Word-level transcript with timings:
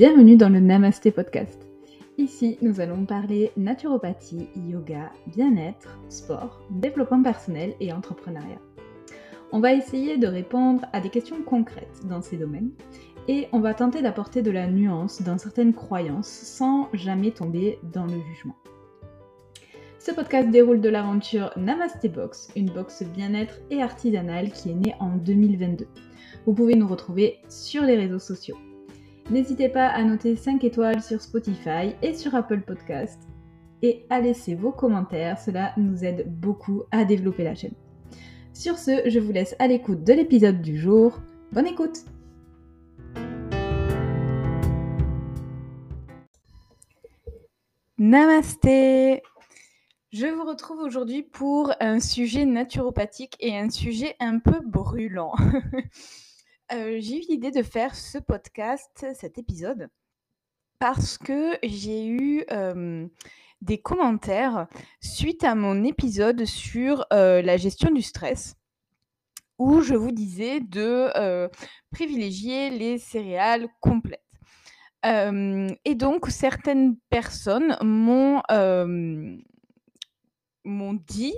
Bienvenue 0.00 0.38
dans 0.38 0.48
le 0.48 0.60
Namasté 0.60 1.10
Podcast. 1.10 1.68
Ici, 2.16 2.56
nous 2.62 2.80
allons 2.80 3.04
parler 3.04 3.52
naturopathie, 3.58 4.48
yoga, 4.56 5.12
bien-être, 5.26 5.98
sport, 6.08 6.62
développement 6.70 7.22
personnel 7.22 7.74
et 7.80 7.92
entrepreneuriat. 7.92 8.62
On 9.52 9.60
va 9.60 9.74
essayer 9.74 10.16
de 10.16 10.26
répondre 10.26 10.86
à 10.94 11.00
des 11.00 11.10
questions 11.10 11.42
concrètes 11.42 12.00
dans 12.08 12.22
ces 12.22 12.38
domaines 12.38 12.70
et 13.28 13.48
on 13.52 13.60
va 13.60 13.74
tenter 13.74 14.00
d'apporter 14.00 14.40
de 14.40 14.50
la 14.50 14.68
nuance 14.68 15.20
dans 15.20 15.36
certaines 15.36 15.74
croyances 15.74 16.28
sans 16.30 16.88
jamais 16.94 17.32
tomber 17.32 17.78
dans 17.92 18.06
le 18.06 18.18
jugement. 18.32 18.56
Ce 19.98 20.12
podcast 20.12 20.48
déroule 20.48 20.80
de 20.80 20.88
l'aventure 20.88 21.52
Namasté 21.58 22.08
Box, 22.08 22.48
une 22.56 22.70
box 22.70 23.02
bien-être 23.02 23.58
et 23.70 23.82
artisanale 23.82 24.50
qui 24.50 24.70
est 24.70 24.76
née 24.76 24.94
en 24.98 25.18
2022. 25.18 25.86
Vous 26.46 26.54
pouvez 26.54 26.74
nous 26.74 26.88
retrouver 26.88 27.36
sur 27.50 27.82
les 27.82 27.96
réseaux 27.96 28.18
sociaux. 28.18 28.56
N'hésitez 29.30 29.68
pas 29.68 29.86
à 29.86 30.02
noter 30.02 30.34
5 30.34 30.64
étoiles 30.64 31.02
sur 31.02 31.20
Spotify 31.22 31.94
et 32.02 32.14
sur 32.14 32.34
Apple 32.34 32.62
Podcast 32.62 33.28
et 33.80 34.04
à 34.10 34.20
laisser 34.20 34.56
vos 34.56 34.72
commentaires, 34.72 35.38
cela 35.38 35.72
nous 35.76 36.04
aide 36.04 36.26
beaucoup 36.26 36.82
à 36.90 37.04
développer 37.04 37.44
la 37.44 37.54
chaîne. 37.54 37.74
Sur 38.52 38.76
ce, 38.76 39.08
je 39.08 39.20
vous 39.20 39.30
laisse 39.30 39.54
à 39.60 39.68
l'écoute 39.68 40.02
de 40.02 40.14
l'épisode 40.14 40.60
du 40.60 40.76
jour. 40.76 41.20
Bonne 41.52 41.68
écoute 41.68 42.04
Namasté 47.98 49.22
Je 50.10 50.26
vous 50.26 50.44
retrouve 50.44 50.80
aujourd'hui 50.80 51.22
pour 51.22 51.72
un 51.78 52.00
sujet 52.00 52.46
naturopathique 52.46 53.36
et 53.38 53.56
un 53.56 53.70
sujet 53.70 54.16
un 54.18 54.40
peu 54.40 54.58
brûlant. 54.60 55.34
j'ai 56.70 57.18
eu 57.18 57.24
l'idée 57.28 57.50
de 57.50 57.62
faire 57.62 57.94
ce 57.94 58.18
podcast, 58.18 59.06
cet 59.14 59.38
épisode, 59.38 59.88
parce 60.78 61.18
que 61.18 61.58
j'ai 61.62 62.06
eu, 62.06 62.44
des 63.60 63.78
commentaires 63.78 64.66
suite 65.00 65.44
à 65.44 65.54
mon 65.54 65.84
épisode 65.84 66.44
sur, 66.44 67.06
la 67.10 67.56
gestion 67.56 67.90
du 67.90 68.02
stress, 68.02 68.54
où 69.58 69.80
je 69.82 69.94
vous 69.94 70.12
disais 70.12 70.60
de, 70.60 71.50
privilégier 71.90 72.70
les 72.70 72.98
céréales 72.98 73.68
complètes. 73.80 74.24
et 75.04 75.94
donc 75.94 76.28
certaines 76.28 76.96
personnes 77.10 77.76
m'ont, 77.82 78.42
m'ont 80.64 80.94
dit 81.06 81.34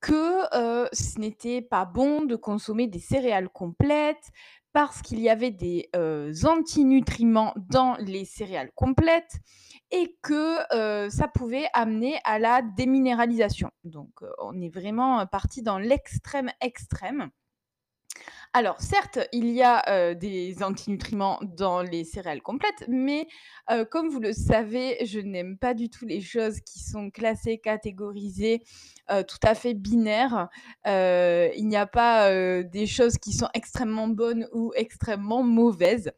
que, 0.00 0.44
ce 0.92 1.18
n'était 1.18 1.62
pas 1.62 1.84
bon 1.84 2.22
de 2.22 2.36
consommer 2.36 2.86
des 2.86 3.00
céréales 3.00 3.48
complètes, 3.48 4.30
parce 4.72 5.02
qu'il 5.02 5.20
y 5.20 5.28
avait 5.28 5.50
des 5.50 5.88
antinutriments 6.44 7.54
dans 7.56 7.96
les 7.96 8.24
céréales 8.24 8.70
complètes 8.74 9.38
et 9.90 10.16
que 10.22 10.58
ça 11.10 11.28
pouvait 11.28 11.68
amener 11.72 12.18
à 12.24 12.38
la 12.38 12.62
déminéralisation. 12.62 13.70
Donc 13.84 14.10
on 14.38 14.60
est 14.60 14.68
vraiment 14.68 15.26
parti 15.26 15.62
dans 15.62 15.78
l'extrême 15.78 16.50
extrême. 16.60 17.30
Alors 18.54 18.80
certes, 18.80 19.18
il 19.32 19.50
y 19.50 19.62
a 19.62 20.14
des 20.14 20.62
antinutriments 20.62 21.38
dans 21.42 21.82
les 21.82 22.04
céréales 22.04 22.40
complètes, 22.40 22.84
mais 22.88 23.28
comme 23.90 24.08
vous 24.08 24.20
le 24.20 24.32
savez, 24.32 25.04
je 25.04 25.20
n'aime 25.20 25.58
pas 25.58 25.74
du 25.74 25.90
tout 25.90 26.06
les 26.06 26.22
choses 26.22 26.60
qui 26.60 26.78
sont 26.78 27.10
classées, 27.10 27.58
catégorisées, 27.58 28.62
tout 29.06 29.38
à 29.42 29.54
fait 29.54 29.74
binaires. 29.74 30.48
il 30.86 31.68
n'y 31.68 31.76
a 31.76 31.86
pas 31.86 32.32
des 32.62 32.86
choses 32.86 33.18
qui 33.18 33.32
sont 33.32 33.48
extrêmement 33.52 34.08
bonnes 34.08 34.48
ou 34.52 34.72
extrêmement 34.74 35.42
mauvaises. 35.42 36.10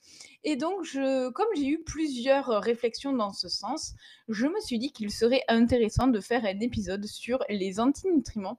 Et 0.45 0.57
donc, 0.57 0.87
comme 1.35 1.49
j'ai 1.57 1.67
eu 1.67 1.83
plusieurs 1.83 2.47
réflexions 2.63 3.13
dans 3.13 3.33
ce 3.33 3.49
sens, 3.49 3.95
je 4.29 4.47
me 4.47 4.61
suis 4.61 4.79
dit 4.79 4.93
qu'il 4.93 5.11
serait 5.11 5.43
intéressant 5.49 6.07
de 6.07 6.21
faire 6.21 6.45
un 6.45 6.61
épisode 6.61 7.05
sur 7.07 7.45
les 7.49 7.81
antinutriments 7.81 8.59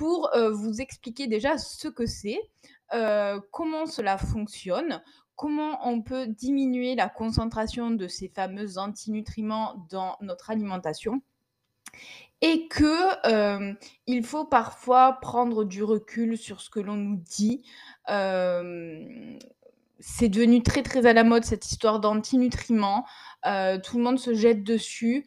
pour 0.00 0.30
vous 0.34 0.80
expliquer 0.80 1.26
déjà 1.26 1.58
ce 1.58 1.86
que 1.86 2.06
c'est, 2.06 2.40
comment 3.50 3.84
cela 3.84 4.16
fonctionne, 4.16 5.02
comment 5.36 5.86
on 5.86 6.00
peut 6.00 6.26
diminuer 6.26 6.94
la 6.94 7.10
concentration 7.10 7.90
de 7.90 8.08
ces 8.08 8.28
fameux 8.28 8.78
antinutriments 8.78 9.86
dans 9.90 10.16
notre 10.22 10.48
alimentation 10.48 11.20
et 12.40 12.66
que 12.68 13.74
il 14.06 14.24
faut 14.24 14.46
parfois 14.46 15.18
prendre 15.20 15.64
du 15.64 15.82
recul 15.82 16.38
sur 16.38 16.62
ce 16.62 16.70
que 16.70 16.80
l'on 16.80 16.96
nous 16.96 17.16
dit. 17.16 17.62
c'est 19.98 20.30
devenu 20.30 20.62
très 20.62 20.82
très 20.82 21.04
à 21.04 21.12
la 21.12 21.24
mode 21.24 21.44
cette 21.44 21.70
histoire 21.70 22.00
d'antinutriments. 22.00 23.04
tout 23.44 23.98
le 23.98 24.02
monde 24.02 24.18
se 24.18 24.32
jette 24.32 24.64
dessus 24.64 25.26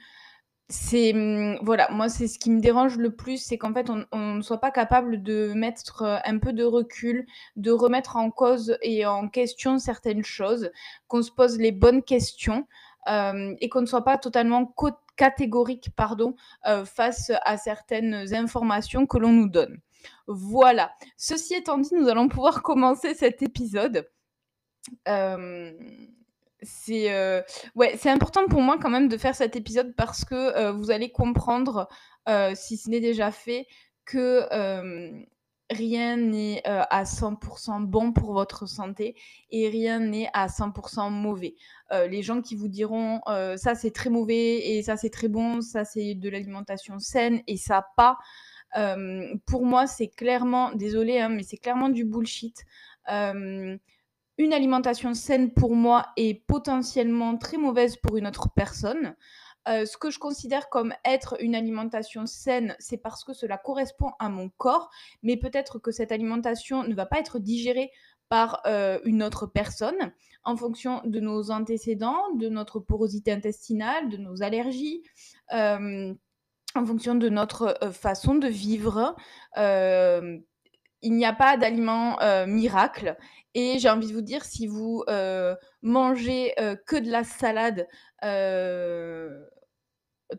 c'est 0.69 1.13
mmh, 1.13 1.59
voilà, 1.61 1.89
moi, 1.91 2.09
c'est 2.09 2.27
ce 2.27 2.39
qui 2.39 2.49
me 2.49 2.59
dérange 2.61 2.97
le 2.97 3.15
plus, 3.15 3.37
c'est 3.37 3.57
qu'en 3.57 3.73
fait, 3.73 3.89
on 4.11 4.35
ne 4.35 4.41
soit 4.41 4.59
pas 4.59 4.71
capable 4.71 5.21
de 5.21 5.53
mettre, 5.53 6.21
un 6.25 6.37
peu 6.39 6.53
de 6.53 6.63
recul, 6.63 7.25
de 7.55 7.71
remettre 7.71 8.15
en 8.15 8.31
cause 8.31 8.77
et 8.81 9.05
en 9.05 9.27
question 9.27 9.77
certaines 9.79 10.23
choses, 10.23 10.71
qu'on 11.07 11.21
se 11.21 11.31
pose 11.31 11.57
les 11.57 11.71
bonnes 11.71 12.03
questions, 12.03 12.67
et 13.07 13.69
qu'on 13.69 13.81
ne 13.81 13.85
soit 13.85 14.05
pas 14.05 14.17
totalement 14.17 14.73
catégorique, 15.17 15.89
pardon, 15.95 16.35
face 16.85 17.31
à 17.43 17.57
certaines 17.57 18.33
informations 18.33 19.05
que 19.05 19.17
l'on 19.17 19.33
nous 19.33 19.49
donne. 19.49 19.79
Voilà. 20.27 20.93
Ceci 21.17 21.55
étant 21.55 21.77
dit, 21.77 21.93
nous 21.93 22.07
allons 22.07 22.29
pouvoir 22.29 22.63
commencer 22.63 23.13
cet 23.13 23.41
épisode 23.41 24.09
c'est 26.63 27.43
ouais, 27.75 27.95
c'est 27.97 28.09
important 28.09 28.45
pour 28.47 28.61
moi 28.61 28.77
quand 28.81 28.89
même 28.89 29.07
de 29.07 29.17
faire 29.17 29.35
cet 29.35 29.55
épisode 29.55 29.95
parce 29.95 30.25
que 30.25 30.71
vous 30.71 30.91
allez 30.91 31.11
comprendre, 31.11 31.87
si 32.55 32.77
ce 32.77 32.89
n'est 32.89 32.99
déjà 32.99 33.31
fait, 33.31 33.67
que 34.05 34.47
rien 35.69 36.17
n'est 36.17 36.61
à 36.65 37.03
100% 37.03 37.83
bon 37.83 38.11
pour 38.11 38.33
votre 38.33 38.67
santé 38.67 39.15
et 39.49 39.69
rien 39.69 39.99
n'est 39.99 40.29
à 40.33 40.47
100% 40.47 41.09
mauvais. 41.09 41.55
les 41.91 42.21
gens 42.21 42.41
qui 42.41 42.55
vous 42.55 42.67
diront 42.67 43.21
ça 43.55 43.75
c'est 43.75 43.91
très 43.91 44.09
mauvais 44.09 44.75
et 44.75 44.83
ça 44.83 44.97
c'est 44.97 45.09
très 45.09 45.29
bon, 45.29 45.61
ça 45.61 45.85
c'est 45.85 46.15
de 46.15 46.29
l'alimentation 46.29 46.99
saine 46.99 47.41
et 47.47 47.57
ça 47.57 47.87
pas. 47.95 48.17
pour 49.45 49.65
moi, 49.65 49.87
c'est 49.87 50.07
clairement, 50.09 50.71
désolé, 50.73 51.19
hein, 51.19 51.29
mais 51.29 51.43
c'est 51.43 51.57
clairement 51.57 51.89
du 51.89 52.05
bullshit 52.05 52.63
une 54.37 54.53
alimentation 54.53 55.13
saine 55.13 55.53
pour 55.53 55.75
moi 55.75 56.07
est 56.17 56.45
potentiellement 56.47 57.37
très 57.37 57.57
mauvaise 57.57 57.97
pour 57.97 58.17
une 58.17 58.27
autre 58.27 58.49
personne. 58.55 59.15
Euh, 59.67 59.85
ce 59.85 59.97
que 59.97 60.09
je 60.09 60.19
considère 60.19 60.69
comme 60.69 60.93
être 61.05 61.37
une 61.39 61.55
alimentation 61.55 62.25
saine, 62.25 62.75
c'est 62.79 62.97
parce 62.97 63.23
que 63.23 63.33
cela 63.33 63.57
correspond 63.57 64.11
à 64.19 64.27
mon 64.29 64.49
corps, 64.49 64.89
mais 65.21 65.37
peut-être 65.37 65.79
que 65.79 65.91
cette 65.91 66.11
alimentation 66.11 66.83
ne 66.83 66.93
va 66.93 67.05
pas 67.05 67.19
être 67.19 67.39
digérée 67.39 67.91
par 68.27 68.61
euh, 68.65 68.99
une 69.05 69.23
autre 69.23 69.45
personne 69.45 70.11
en 70.43 70.57
fonction 70.57 71.01
de 71.05 71.19
nos 71.21 71.51
antécédents, 71.51 72.33
de 72.35 72.49
notre 72.49 72.79
porosité 72.79 73.31
intestinale, 73.31 74.09
de 74.09 74.17
nos 74.17 74.43
allergies, 74.43 75.03
euh, 75.53 76.13
en 76.75 76.85
fonction 76.85 77.15
de 77.15 77.29
notre 77.29 77.77
façon 77.93 78.35
de 78.35 78.47
vivre. 78.47 79.15
Il 81.03 81.13
n'y 81.13 81.25
a 81.25 81.33
pas 81.33 81.57
d'aliment 81.57 82.17
miracle 82.47 83.17
et 83.53 83.77
j'ai 83.77 83.89
envie 83.89 84.07
de 84.07 84.13
vous 84.13 84.21
dire, 84.21 84.43
si 84.45 84.67
vous 84.67 85.03
mangez 85.81 86.53
que 86.87 86.95
de 86.95 87.11
la 87.11 87.23
salade 87.23 87.87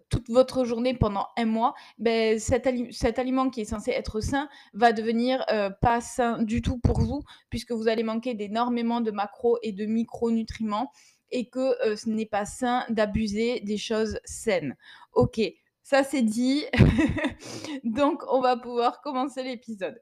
toute 0.09 0.29
votre 0.29 0.65
journée 0.65 0.95
pendant 0.95 1.29
un 1.37 1.45
mois, 1.45 1.75
ben, 1.99 2.41
cet, 2.41 2.67
aliment 3.19 3.51
qui 3.51 3.61
est 3.61 3.67
censé 3.67 3.93
être 3.93 4.21
sain 4.21 4.49
va 4.73 4.93
devenir 4.93 5.45
pas 5.81 6.01
sain 6.01 6.43
du 6.43 6.63
tout 6.63 6.79
pour 6.79 7.01
vous, 7.01 7.23
puisque 7.51 7.73
vous 7.73 7.89
allez 7.89 8.03
manquer 8.03 8.35
d'énormément 8.35 9.01
de 9.01 9.11
macros 9.11 9.59
et 9.63 9.73
de 9.73 9.87
micronutriments, 9.87 10.91
et 11.31 11.49
que 11.49 11.97
ce 11.97 12.09
n'est 12.09 12.27
pas 12.27 12.47
sain 12.47 12.85
d'abuser 12.89 13.61
des 13.61 13.77
choses 13.77 14.19
saines. 14.25 14.77
Ok, 15.13 15.41
ça 15.83 16.03
c'est 16.03 16.23
dit. 16.23 16.65
Donc 17.85 18.23
on 18.29 18.41
va 18.41 18.57
pouvoir 18.57 19.01
commencer 19.01 19.43
l'épisode. 19.43 20.01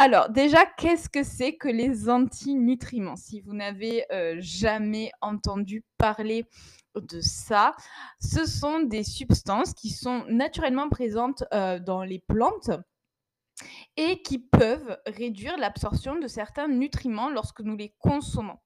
Alors, 0.00 0.28
déjà, 0.28 0.64
qu'est-ce 0.64 1.08
que 1.08 1.24
c'est 1.24 1.56
que 1.56 1.66
les 1.66 2.08
antinutriments? 2.08 3.16
Si 3.16 3.40
vous 3.40 3.52
n'avez 3.52 4.04
jamais 4.38 5.10
entendu 5.20 5.84
parler 5.96 6.46
de 6.94 7.20
ça, 7.20 7.74
ce 8.20 8.46
sont 8.46 8.82
des 8.82 9.02
substances 9.02 9.74
qui 9.74 9.90
sont 9.90 10.24
naturellement 10.28 10.88
présentes 10.88 11.42
dans 11.50 12.04
les 12.04 12.20
plantes 12.20 12.70
et 13.96 14.22
qui 14.22 14.38
peuvent 14.38 15.00
réduire 15.04 15.58
l'absorption 15.58 16.14
de 16.14 16.28
certains 16.28 16.68
nutriments 16.68 17.30
lorsque 17.30 17.62
nous 17.62 17.76
les 17.76 17.92
consommons. 17.98 18.60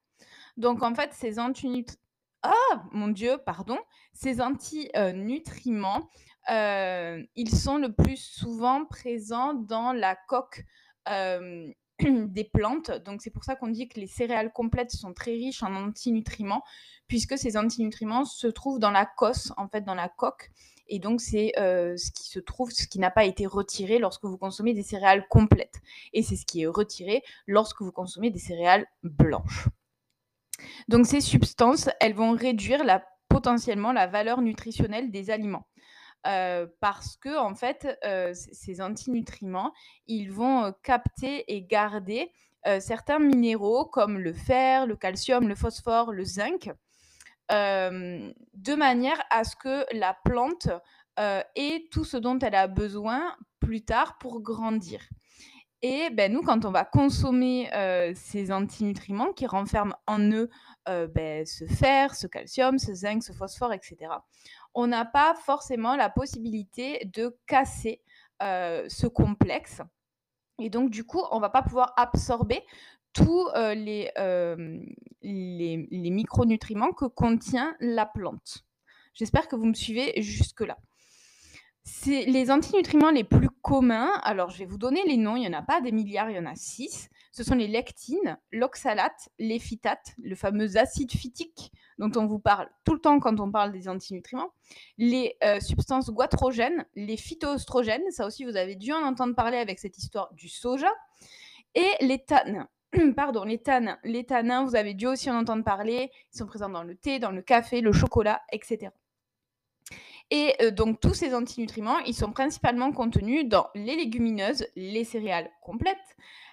Donc, 0.58 0.82
en 0.82 0.94
fait, 0.94 1.14
ces 1.14 1.38
antinutriments... 1.38 1.98
Ah, 2.42 2.82
mon 2.90 3.08
Dieu, 3.08 3.38
pardon. 3.46 3.78
Ces 4.12 4.42
antinutriments, 4.42 6.10
ils 6.50 7.54
sont 7.54 7.78
le 7.78 7.90
plus 7.90 8.18
souvent 8.18 8.84
présents 8.84 9.54
dans 9.54 9.94
la 9.94 10.14
coque 10.14 10.62
des 12.02 12.44
plantes. 12.44 12.90
Donc 13.04 13.22
c'est 13.22 13.30
pour 13.30 13.44
ça 13.44 13.56
qu'on 13.56 13.68
dit 13.68 13.88
que 13.88 14.00
les 14.00 14.06
céréales 14.06 14.52
complètes 14.52 14.90
sont 14.90 15.12
très 15.12 15.32
riches 15.32 15.62
en 15.62 15.74
antinutriments, 15.74 16.62
puisque 17.08 17.38
ces 17.38 17.56
antinutriments 17.56 18.24
se 18.24 18.46
trouvent 18.46 18.78
dans 18.78 18.90
la 18.90 19.06
cosse, 19.06 19.52
en 19.56 19.68
fait 19.68 19.82
dans 19.82 19.94
la 19.94 20.08
coque. 20.08 20.50
Et 20.88 20.98
donc 20.98 21.20
c'est 21.20 21.52
euh, 21.58 21.96
ce 21.96 22.10
qui 22.10 22.28
se 22.28 22.38
trouve, 22.38 22.70
ce 22.70 22.86
qui 22.86 22.98
n'a 22.98 23.10
pas 23.10 23.24
été 23.24 23.46
retiré 23.46 23.98
lorsque 23.98 24.24
vous 24.24 24.36
consommez 24.36 24.74
des 24.74 24.82
céréales 24.82 25.26
complètes. 25.28 25.80
Et 26.12 26.22
c'est 26.22 26.36
ce 26.36 26.44
qui 26.44 26.62
est 26.62 26.66
retiré 26.66 27.22
lorsque 27.46 27.80
vous 27.82 27.92
consommez 27.92 28.30
des 28.30 28.38
céréales 28.38 28.86
blanches. 29.02 29.68
Donc 30.88 31.06
ces 31.06 31.20
substances, 31.20 31.88
elles 32.00 32.14
vont 32.14 32.32
réduire 32.32 32.84
potentiellement 33.28 33.92
la 33.92 34.06
valeur 34.06 34.42
nutritionnelle 34.42 35.10
des 35.10 35.30
aliments. 35.30 35.66
Euh, 36.26 36.66
parce 36.80 37.16
que 37.16 37.36
en 37.36 37.54
fait, 37.54 37.98
euh, 38.04 38.32
ces 38.34 38.80
antinutriments, 38.80 39.72
ils 40.06 40.30
vont 40.30 40.64
euh, 40.64 40.70
capter 40.82 41.52
et 41.52 41.62
garder 41.62 42.30
certains 42.78 43.18
minéraux 43.18 43.84
comme 43.84 44.18
le 44.18 44.32
fer, 44.32 44.86
le 44.86 44.94
calcium, 44.94 45.48
le 45.48 45.56
phosphore, 45.56 46.12
le 46.12 46.24
zinc, 46.24 46.70
de 47.50 48.74
manière 48.76 49.20
à 49.30 49.42
ce 49.42 49.56
que 49.56 49.84
la 49.92 50.16
plante 50.24 50.68
ait 51.18 51.88
tout 51.90 52.04
ce 52.04 52.16
dont 52.16 52.38
elle 52.38 52.54
a 52.54 52.68
besoin 52.68 53.36
plus 53.58 53.84
tard 53.84 54.16
pour 54.18 54.40
grandir. 54.42 55.00
Et 55.82 56.10
ben, 56.10 56.32
nous, 56.32 56.42
quand 56.42 56.64
on 56.64 56.70
va 56.70 56.84
consommer 56.84 57.68
ces 58.14 58.52
antinutriments 58.52 59.32
qui 59.32 59.48
renferment 59.48 59.96
en 60.06 60.20
eux 60.30 60.48
ben, 60.86 61.44
ce 61.44 61.64
fer, 61.64 62.14
ce 62.14 62.28
calcium, 62.28 62.78
ce 62.78 62.94
zinc, 62.94 63.24
ce 63.24 63.32
phosphore, 63.32 63.72
etc., 63.72 63.96
on 64.74 64.86
n'a 64.86 65.04
pas 65.04 65.34
forcément 65.34 65.96
la 65.96 66.08
possibilité 66.10 67.04
de 67.14 67.36
casser 67.46 68.02
ce 68.40 69.06
complexe. 69.06 69.80
Et 70.58 70.70
donc, 70.70 70.90
du 70.90 71.04
coup, 71.04 71.22
on 71.30 71.36
ne 71.36 71.40
va 71.40 71.50
pas 71.50 71.62
pouvoir 71.62 71.92
absorber 71.96 72.62
tous 73.12 73.48
les, 73.54 74.10
les, 75.22 75.88
les 75.90 76.10
micronutriments 76.10 76.92
que 76.92 77.04
contient 77.04 77.76
la 77.80 78.06
plante. 78.06 78.64
J'espère 79.14 79.48
que 79.48 79.56
vous 79.56 79.66
me 79.66 79.74
suivez 79.74 80.20
jusque-là. 80.22 80.78
Les 82.06 82.50
antinutriments 82.50 83.10
les 83.10 83.24
plus 83.24 83.50
communs. 83.50 84.12
Alors, 84.22 84.50
je 84.50 84.58
vais 84.58 84.64
vous 84.64 84.78
donner 84.78 85.02
les 85.04 85.16
noms. 85.16 85.36
Il 85.36 85.40
n'y 85.40 85.48
en 85.48 85.58
a 85.58 85.62
pas 85.62 85.80
des 85.80 85.92
milliards, 85.92 86.30
il 86.30 86.36
y 86.36 86.38
en 86.38 86.46
a 86.46 86.54
six. 86.54 87.08
Ce 87.32 87.42
sont 87.42 87.54
les 87.54 87.66
lectines, 87.66 88.38
l'oxalate, 88.50 89.30
les 89.38 89.58
phytates, 89.58 90.14
le 90.22 90.36
fameux 90.36 90.76
acide 90.76 91.10
phytique 91.10 91.72
dont 92.02 92.20
on 92.20 92.26
vous 92.26 92.38
parle 92.38 92.68
tout 92.84 92.94
le 92.94 93.00
temps 93.00 93.20
quand 93.20 93.38
on 93.40 93.50
parle 93.50 93.72
des 93.72 93.88
antinutriments, 93.88 94.52
les 94.98 95.36
euh, 95.44 95.60
substances 95.60 96.10
goitrogènes, 96.10 96.84
les 96.94 97.16
phytoestrogènes, 97.16 98.10
ça 98.10 98.26
aussi 98.26 98.44
vous 98.44 98.56
avez 98.56 98.74
dû 98.74 98.92
en 98.92 99.02
entendre 99.04 99.34
parler 99.34 99.58
avec 99.58 99.78
cette 99.78 99.98
histoire 99.98 100.32
du 100.34 100.48
soja, 100.48 100.92
et 101.74 101.90
les 102.00 102.18
tannes. 102.18 102.66
Pardon, 103.16 103.44
les. 103.44 103.62
Les 104.04 104.24
tanins, 104.24 104.64
vous 104.64 104.76
avez 104.76 104.94
dû 104.94 105.06
aussi 105.06 105.30
en 105.30 105.36
entendre 105.36 105.64
parler. 105.64 106.10
Ils 106.34 106.38
sont 106.38 106.46
présents 106.46 106.68
dans 106.68 106.82
le 106.82 106.94
thé, 106.94 107.18
dans 107.18 107.30
le 107.30 107.40
café, 107.40 107.80
le 107.80 107.92
chocolat, 107.92 108.42
etc. 108.52 108.90
Et 110.30 110.54
euh, 110.60 110.70
donc 110.70 111.00
tous 111.00 111.14
ces 111.14 111.34
antinutriments, 111.34 111.98
ils 112.00 112.14
sont 112.14 112.32
principalement 112.32 112.92
contenus 112.92 113.48
dans 113.48 113.68
les 113.74 113.96
légumineuses, 113.96 114.66
les 114.76 115.04
céréales 115.04 115.50
complètes, 115.62 115.96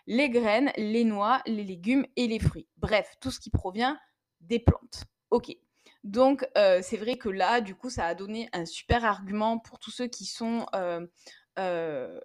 les 0.07 0.29
graines, 0.29 0.71
les 0.77 1.03
noix, 1.03 1.41
les 1.45 1.63
légumes 1.63 2.05
et 2.15 2.27
les 2.27 2.39
fruits. 2.39 2.67
Bref, 2.77 3.15
tout 3.19 3.31
ce 3.31 3.39
qui 3.39 3.49
provient 3.49 3.97
des 4.41 4.59
plantes. 4.59 5.05
Ok. 5.31 5.55
Donc 6.03 6.45
euh, 6.57 6.79
c'est 6.81 6.97
vrai 6.97 7.17
que 7.17 7.29
là, 7.29 7.61
du 7.61 7.75
coup, 7.75 7.89
ça 7.89 8.05
a 8.05 8.15
donné 8.15 8.49
un 8.53 8.65
super 8.65 9.05
argument 9.05 9.59
pour 9.59 9.79
tous 9.79 9.91
ceux 9.91 10.07
qui 10.07 10.25
sont, 10.25 10.65
euh, 10.75 11.07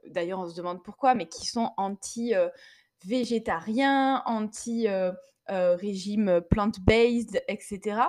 d'ailleurs 0.06 0.40
on 0.40 0.48
se 0.48 0.56
demande 0.56 0.82
pourquoi, 0.82 1.14
mais 1.14 1.28
qui 1.28 1.46
sont 1.46 1.72
anti-végétariens, 1.76 4.22
anti-régime 4.26 6.40
plant-based, 6.48 7.42
etc. 7.48 8.08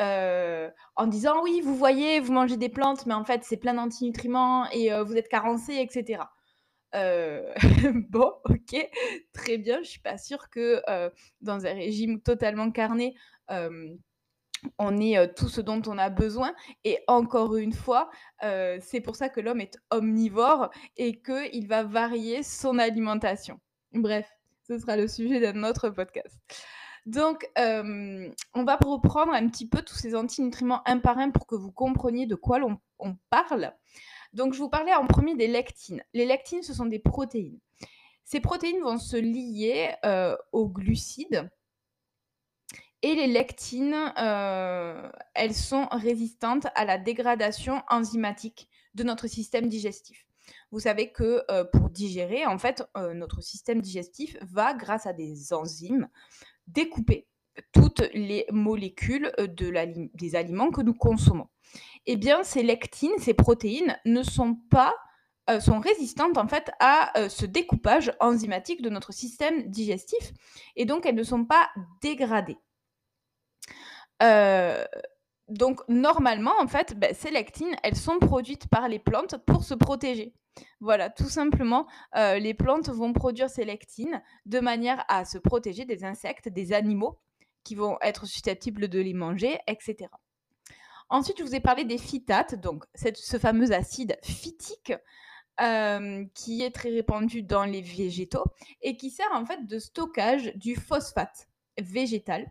Euh, 0.00 0.70
en 0.96 1.06
disant 1.06 1.40
oui, 1.42 1.60
vous 1.62 1.76
voyez, 1.76 2.18
vous 2.18 2.32
mangez 2.32 2.56
des 2.56 2.68
plantes, 2.68 3.06
mais 3.06 3.14
en 3.14 3.24
fait 3.24 3.44
c'est 3.44 3.56
plein 3.56 3.74
d'antinutriments 3.74 4.68
et 4.70 4.92
euh, 4.92 5.04
vous 5.04 5.16
êtes 5.16 5.28
carencé, 5.28 5.76
etc. 5.76 6.24
Euh, 6.96 7.52
bon, 8.10 8.32
ok, 8.44 8.88
très 9.32 9.58
bien. 9.58 9.82
Je 9.82 9.90
suis 9.90 10.00
pas 10.00 10.18
sûre 10.18 10.50
que 10.50 10.82
dans 11.40 11.66
un 11.66 11.74
régime 11.74 12.20
totalement 12.20 12.70
carné, 12.70 13.14
on 14.78 15.00
ait 15.00 15.32
tout 15.34 15.48
ce 15.48 15.60
dont 15.60 15.82
on 15.86 15.98
a 15.98 16.10
besoin. 16.10 16.54
Et 16.84 16.98
encore 17.06 17.56
une 17.56 17.72
fois, 17.72 18.10
c'est 18.40 19.00
pour 19.02 19.16
ça 19.16 19.28
que 19.28 19.40
l'homme 19.40 19.60
est 19.60 19.78
omnivore 19.90 20.70
et 20.96 21.20
qu'il 21.20 21.66
va 21.66 21.82
varier 21.82 22.42
son 22.42 22.78
alimentation. 22.78 23.60
Bref, 23.92 24.28
ce 24.66 24.78
sera 24.78 24.96
le 24.96 25.08
sujet 25.08 25.40
d'un 25.40 25.62
autre 25.64 25.90
podcast. 25.90 26.38
Donc, 27.06 27.50
on 27.56 28.64
va 28.64 28.76
reprendre 28.76 29.32
un 29.32 29.48
petit 29.48 29.68
peu 29.68 29.82
tous 29.82 29.96
ces 29.96 30.14
antinutriments 30.14 30.82
un 30.86 30.98
par 30.98 31.18
un 31.18 31.30
pour 31.30 31.46
que 31.46 31.54
vous 31.54 31.72
compreniez 31.72 32.26
de 32.26 32.34
quoi 32.34 32.60
on 32.98 33.16
parle. 33.30 33.72
Donc, 34.32 34.54
je 34.54 34.58
vous 34.58 34.70
parlais 34.70 34.94
en 34.94 35.06
premier 35.06 35.36
des 35.36 35.46
lectines. 35.46 36.02
Les 36.12 36.26
lectines, 36.26 36.62
ce 36.62 36.74
sont 36.74 36.86
des 36.86 36.98
protéines. 36.98 37.60
Ces 38.24 38.40
protéines 38.40 38.80
vont 38.80 38.96
se 38.96 39.16
lier 39.16 39.94
aux 40.52 40.68
glucides. 40.68 41.50
Et 43.04 43.14
les 43.14 43.26
lectines, 43.26 44.12
elles 44.16 45.54
sont 45.54 45.88
résistantes 45.90 46.66
à 46.74 46.86
la 46.86 46.96
dégradation 46.96 47.82
enzymatique 47.90 48.70
de 48.94 49.04
notre 49.04 49.26
système 49.26 49.68
digestif. 49.68 50.24
Vous 50.70 50.80
savez 50.80 51.12
que 51.12 51.44
pour 51.72 51.90
digérer, 51.90 52.46
en 52.46 52.56
fait, 52.56 52.82
notre 53.14 53.42
système 53.42 53.82
digestif 53.82 54.38
va, 54.40 54.72
grâce 54.72 55.06
à 55.06 55.12
des 55.12 55.52
enzymes, 55.52 56.08
découper 56.66 57.28
toutes 57.72 58.02
les 58.14 58.46
molécules 58.50 59.32
euh, 59.38 59.46
de 59.46 59.72
des 60.14 60.36
aliments 60.36 60.70
que 60.70 60.82
nous 60.82 60.94
consommons. 60.94 61.48
Eh 62.06 62.16
bien, 62.16 62.42
ces 62.42 62.62
lectines, 62.62 63.16
ces 63.18 63.34
protéines 63.34 63.98
ne 64.04 64.22
sont 64.22 64.56
pas 64.70 64.94
euh, 65.50 65.60
sont 65.60 65.78
résistantes 65.78 66.38
en 66.38 66.48
fait 66.48 66.70
à 66.80 67.18
euh, 67.18 67.28
ce 67.28 67.44
découpage 67.44 68.12
enzymatique 68.18 68.80
de 68.80 68.88
notre 68.88 69.12
système 69.12 69.68
digestif 69.68 70.32
et 70.74 70.86
donc 70.86 71.04
elles 71.04 71.14
ne 71.14 71.22
sont 71.22 71.44
pas 71.44 71.68
dégradées. 72.00 72.56
Donc 75.48 75.80
normalement 75.88 76.54
en 76.60 76.66
fait, 76.66 76.98
ben, 76.98 77.14
ces 77.14 77.30
lectines, 77.30 77.76
elles 77.82 77.96
sont 77.96 78.18
produites 78.18 78.68
par 78.68 78.88
les 78.88 78.98
plantes 78.98 79.36
pour 79.46 79.62
se 79.64 79.74
protéger. 79.74 80.34
Voilà, 80.80 81.10
tout 81.10 81.28
simplement, 81.28 81.86
euh, 82.16 82.38
les 82.38 82.54
plantes 82.54 82.88
vont 82.88 83.12
produire 83.12 83.50
ces 83.50 83.64
lectines 83.64 84.22
de 84.46 84.60
manière 84.60 85.04
à 85.08 85.24
se 85.24 85.38
protéger 85.38 85.84
des 85.84 86.04
insectes, 86.04 86.48
des 86.48 86.72
animaux 86.72 87.18
qui 87.64 87.74
vont 87.74 87.98
être 88.02 88.26
susceptibles 88.26 88.88
de 88.88 89.00
les 89.00 89.14
manger, 89.14 89.58
etc. 89.66 90.08
Ensuite, 91.08 91.38
je 91.38 91.44
vous 91.44 91.54
ai 91.54 91.60
parlé 91.60 91.84
des 91.84 91.98
phytates, 91.98 92.54
donc 92.54 92.84
ce 92.94 93.38
fameux 93.38 93.72
acide 93.72 94.16
phytique 94.22 94.92
euh, 95.60 96.24
qui 96.34 96.62
est 96.62 96.74
très 96.74 96.90
répandu 96.90 97.42
dans 97.42 97.64
les 97.64 97.82
végétaux 97.82 98.44
et 98.82 98.96
qui 98.96 99.10
sert 99.10 99.32
en 99.32 99.44
fait 99.44 99.66
de 99.66 99.78
stockage 99.78 100.52
du 100.56 100.76
phosphate 100.76 101.48
végétal 101.78 102.50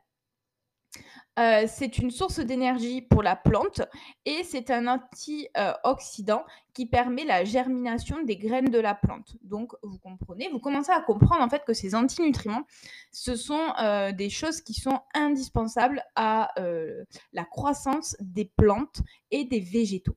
euh, 1.39 1.65
c'est 1.67 1.97
une 1.97 2.11
source 2.11 2.39
d'énergie 2.39 3.01
pour 3.01 3.23
la 3.23 3.35
plante 3.35 3.81
et 4.25 4.43
c'est 4.43 4.69
un 4.69 4.87
antioxydant 4.87 6.43
qui 6.75 6.85
permet 6.85 7.25
la 7.25 7.43
germination 7.43 8.21
des 8.23 8.37
graines 8.37 8.69
de 8.69 8.77
la 8.79 8.93
plante. 8.93 9.35
Donc, 9.41 9.73
vous 9.81 9.97
comprenez, 9.97 10.49
vous 10.49 10.59
commencez 10.59 10.91
à 10.91 11.01
comprendre 11.01 11.41
en 11.41 11.49
fait 11.49 11.63
que 11.65 11.73
ces 11.73 11.95
antinutriments, 11.95 12.67
ce 13.11 13.35
sont 13.35 13.73
euh, 13.81 14.11
des 14.11 14.29
choses 14.29 14.61
qui 14.61 14.75
sont 14.75 14.99
indispensables 15.15 16.03
à 16.15 16.51
euh, 16.61 17.03
la 17.31 17.45
croissance 17.45 18.15
des 18.19 18.45
plantes 18.55 19.01
et 19.31 19.43
des 19.43 19.59
végétaux. 19.59 20.15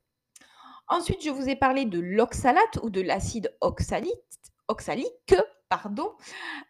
Ensuite, 0.88 1.24
je 1.24 1.30
vous 1.30 1.48
ai 1.48 1.56
parlé 1.56 1.86
de 1.86 1.98
l'oxalate 1.98 2.78
ou 2.82 2.90
de 2.90 3.00
l'acide 3.00 3.56
oxalique 3.60 5.34
pardon, 5.68 6.12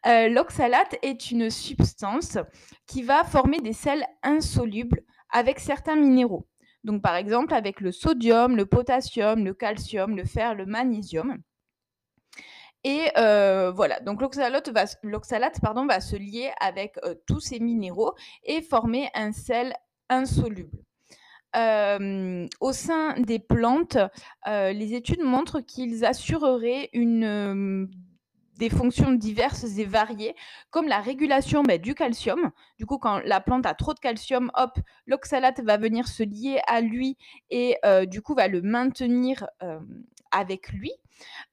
euh, 0.07 0.29
l'oxalate 0.29 0.97
est 1.03 1.31
une 1.31 1.51
substance 1.51 2.39
qui 2.87 3.03
va 3.03 3.25
former 3.25 3.61
des 3.61 3.73
sels 3.73 4.07
insolubles 4.23 5.03
avec 5.31 5.61
certains 5.61 5.97
minéraux. 5.97 6.47
Donc 6.85 7.03
par 7.03 7.17
exemple 7.17 7.53
avec 7.55 7.81
le 7.81 7.93
sodium, 7.93 8.57
le 8.57 8.67
potassium, 8.67 9.45
le 9.45 9.55
calcium, 9.55 10.17
le 10.17 10.25
fer, 10.25 10.55
le 10.55 10.67
magnésium. 10.67 11.39
Et 12.85 13.11
euh, 13.19 13.73
voilà, 13.73 13.99
donc 14.01 14.21
l'oxalate 14.23 14.71
va, 14.71 14.87
se 14.87 16.17
lier 16.17 16.53
avec 16.61 16.99
euh, 17.05 17.17
tous 17.27 17.41
ces 17.41 17.59
minéraux 17.59 18.15
et 18.45 18.63
former 18.63 19.09
un 19.15 19.33
sel 19.33 19.75
insoluble. 20.09 20.79
au 22.61 22.73
sein 22.73 23.19
des 23.19 23.41
plantes, 23.41 23.99
les 24.47 24.95
études 24.95 25.23
montrent 25.23 25.61
qu'ils 25.61 26.05
assureraient 26.05 26.91
une 26.93 27.89
des 28.57 28.71
fonctions 28.71 29.13
diverses 29.13 29.79
et 29.79 29.85
variées, 29.85 30.35
comme 30.71 30.89
la 30.89 31.01
régulation 31.01 31.63
bah, 31.63 31.79
du 31.79 31.95
calcium. 31.95 32.51
Du 32.79 32.87
coup, 32.87 32.99
quand 32.99 33.21
la 33.25 33.41
plante 33.41 33.67
a 33.67 33.75
trop 33.75 33.95
de 33.95 33.99
calcium, 33.99 34.51
hop, 34.55 34.79
l'oxalate 35.07 35.61
va 35.61 35.77
venir 35.77 36.09
se 36.09 36.23
lier 36.23 36.61
à 36.67 36.81
lui 36.81 37.17
et 37.51 37.77
euh, 37.85 38.07
du 38.07 38.23
coup 38.23 38.35
va 38.35 38.49
le 38.49 38.63
maintenir 38.63 39.47
euh, 39.63 39.79
avec 40.31 40.71
lui. 40.71 40.93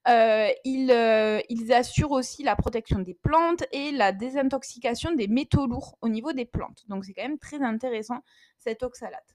ils, 0.06 1.42
ils 1.48 1.72
assurent 1.72 2.12
aussi 2.12 2.42
la 2.42 2.56
protection 2.56 2.98
des 2.98 3.14
plantes 3.14 3.64
et 3.72 3.92
la 3.92 4.12
désintoxication 4.12 5.12
des 5.12 5.28
métaux 5.28 5.66
lourds 5.66 5.96
au 6.02 6.08
niveau 6.08 6.32
des 6.32 6.44
plantes. 6.44 6.84
Donc 6.88 7.04
c'est 7.04 7.14
quand 7.14 7.22
même 7.22 7.38
très 7.38 7.62
intéressant 7.62 8.20
cet 8.58 8.82
oxalate. 8.82 9.33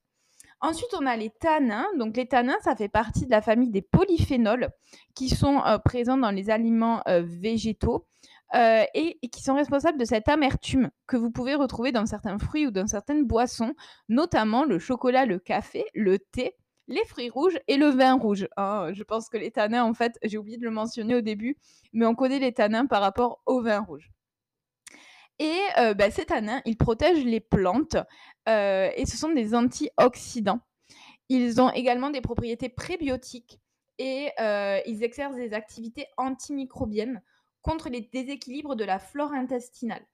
Ensuite, 0.62 0.94
on 1.00 1.06
a 1.06 1.16
les 1.16 1.30
tanins. 1.30 1.88
Donc, 1.98 2.18
les 2.18 2.28
tanins, 2.28 2.58
ça 2.62 2.76
fait 2.76 2.90
partie 2.90 3.26
de 3.26 3.32
la 3.32 3.42
famille 3.42 3.70
des 3.70 3.82
polyphénols 3.82 4.70
qui 5.16 5.30
sont 5.30 5.62
présents 5.86 6.18
dans 6.18 6.32
les 6.32 6.50
aliments 6.50 7.02
végétaux. 7.08 8.06
et, 8.54 9.20
qui 9.32 9.44
sont 9.44 9.56
responsables 9.56 9.98
de 10.00 10.06
cette 10.06 10.28
amertume 10.28 10.90
que 11.08 11.18
vous 11.18 11.32
pouvez 11.32 11.56
retrouver 11.56 11.92
dans 11.92 12.06
certains 12.06 12.40
fruits 12.40 12.68
ou 12.68 12.72
dans 12.72 12.88
certaines 12.88 13.26
boissons, 13.26 13.74
notamment 14.10 14.66
le 14.66 14.80
chocolat, 14.80 15.26
le 15.26 15.40
café, 15.40 15.86
le 15.94 16.20
thé, 16.20 16.56
les 16.90 17.06
fruits 17.06 17.30
rouges 17.30 17.60
et 17.68 17.78
le 17.78 17.88
vin 17.88 18.16
rouge. 18.16 18.48
Hein. 18.58 18.90
je 18.94 19.04
pense 19.04 19.30
que 19.30 19.38
les 19.38 19.52
tanins, 19.52 19.84
en 19.84 19.94
fait, 19.94 20.18
j'ai 20.24 20.38
oublié 20.38 20.58
de 20.58 20.66
le 20.66 20.72
mentionner 20.72 21.16
au 21.16 21.22
début, 21.22 21.56
mais 21.94 22.06
on 22.06 22.16
connaît 22.16 22.40
les 22.40 22.54
tanins 22.54 22.88
par 22.88 23.02
rapport 23.02 23.42
au 23.46 23.62
vin 23.62 23.80
rouge. 23.80 24.12
Et 25.40 25.58
bah, 25.96 26.12
ces 26.12 26.26
tanins, 26.26 26.62
ils 26.66 26.76
protègent 26.76 27.24
les 27.24 27.40
plantes 27.40 27.96
et 28.50 29.06
ce 29.06 29.18
sont 29.18 29.32
des 29.32 29.54
antioxydants. 29.54 30.60
Ils 31.30 31.62
ont 31.62 31.72
également 31.72 32.10
des 32.10 32.22
propriétés 32.22 32.70
prébiotiques 32.70 33.60
et 34.00 34.32
ils 34.86 35.04
exercent 35.04 35.36
des 35.36 35.54
activités 35.54 36.08
antimicrobiennes 36.18 37.22
contre 37.62 37.90
les 37.90 38.02
déséquilibres 38.02 38.76
de 38.76 38.84
la 38.84 39.00
flore 39.00 39.34
intestinale. 39.34 40.06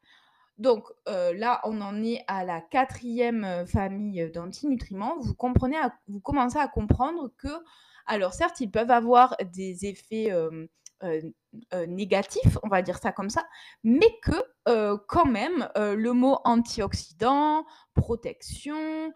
Donc 0.57 0.87
là, 1.05 1.61
on 1.63 1.81
en 1.81 2.03
est 2.03 2.23
à 2.27 2.43
la 2.43 2.61
quatrième 2.61 3.65
famille 3.67 4.29
d'antinutriments. 4.31 5.17
Vous 5.19 5.35
comprenez, 5.35 5.77
vous 6.07 6.19
commencez 6.19 6.57
à 6.57 6.67
comprendre 6.67 7.31
que, 7.37 7.49
alors 8.05 8.33
certes, 8.33 8.59
ils 8.59 8.71
peuvent 8.71 8.91
avoir 8.91 9.35
des 9.53 9.85
effets 9.85 10.31
négatifs, 11.87 12.57
on 12.63 12.67
va 12.67 12.81
dire 12.81 12.97
ça 12.97 13.11
comme 13.11 13.29
ça, 13.29 13.45
mais 13.83 14.09
que 14.21 14.97
quand 15.07 15.25
même 15.25 15.69
le 15.75 16.11
mot 16.11 16.37
antioxydant, 16.43 17.65
protection, 17.93 19.13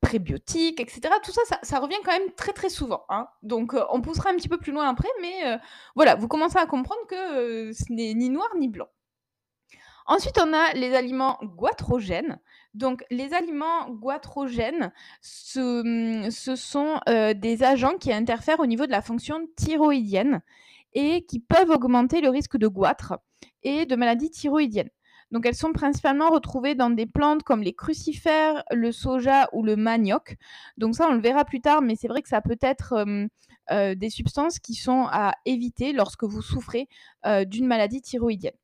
prébiotiques, 0.00 0.80
etc. 0.80 1.00
Tout 1.22 1.32
ça, 1.32 1.58
ça, 1.62 1.78
revient 1.78 1.96
quand 2.04 2.12
même 2.12 2.32
très 2.36 2.52
très 2.52 2.68
souvent. 2.68 3.04
Hein. 3.08 3.28
Donc 3.42 3.74
on 3.90 4.00
poussera 4.00 4.30
un 4.30 4.36
petit 4.36 4.48
peu 4.48 4.58
plus 4.58 4.72
loin 4.72 4.88
après, 4.88 5.08
mais 5.20 5.58
voilà, 5.94 6.14
vous 6.14 6.28
commencez 6.28 6.58
à 6.58 6.66
comprendre 6.66 7.06
que 7.08 7.72
ce 7.72 7.92
n'est 7.92 8.14
ni 8.14 8.30
noir 8.30 8.48
ni 8.58 8.68
blanc. 8.68 8.88
Ensuite, 10.06 10.38
on 10.38 10.52
a 10.52 10.74
les 10.74 10.94
aliments 10.94 11.38
goitrogènes. 11.42 12.38
Donc, 12.74 13.04
les 13.10 13.32
aliments 13.32 13.88
goitrogènes, 13.90 14.92
ce, 15.22 16.28
ce 16.30 16.56
sont 16.56 17.00
des 17.06 17.62
agents 17.62 17.96
qui 17.96 18.12
interfèrent 18.12 18.60
au 18.60 18.66
niveau 18.66 18.86
de 18.86 18.90
la 18.90 19.02
fonction 19.02 19.46
thyroïdienne 19.56 20.42
et 20.92 21.24
qui 21.24 21.40
peuvent 21.40 21.70
augmenter 21.70 22.20
le 22.20 22.28
risque 22.28 22.56
de 22.56 22.68
goitre 22.68 23.18
et 23.62 23.86
de 23.86 23.96
maladies 23.96 24.30
thyroïdiennes. 24.30 24.90
Donc 25.30 25.46
elles 25.46 25.54
sont 25.56 25.72
principalement 25.72 26.30
retrouvées 26.30 26.74
dans 26.74 26.90
des 26.90 27.06
plantes 27.06 27.42
comme 27.42 27.62
les 27.62 27.72
crucifères, 27.72 28.62
le 28.70 28.92
soja 28.92 29.48
ou 29.52 29.64
le 29.64 29.74
manioc. 29.74 30.36
Donc 30.76 30.94
ça, 30.94 31.08
on 31.08 31.14
le 31.14 31.20
verra 31.20 31.44
plus 31.44 31.60
tard, 31.60 31.82
mais 31.82 31.96
c'est 31.96 32.08
vrai 32.08 32.22
que 32.22 32.28
ça 32.28 32.40
peut 32.40 32.58
être 32.60 33.04
des 33.70 34.10
substances 34.10 34.58
qui 34.58 34.74
sont 34.74 35.08
à 35.10 35.34
éviter 35.46 35.92
lorsque 35.92 36.24
vous 36.24 36.42
souffrez 36.42 36.88
d'une 37.46 37.66
maladie 37.66 38.02
thyroïdienne. 38.02 38.54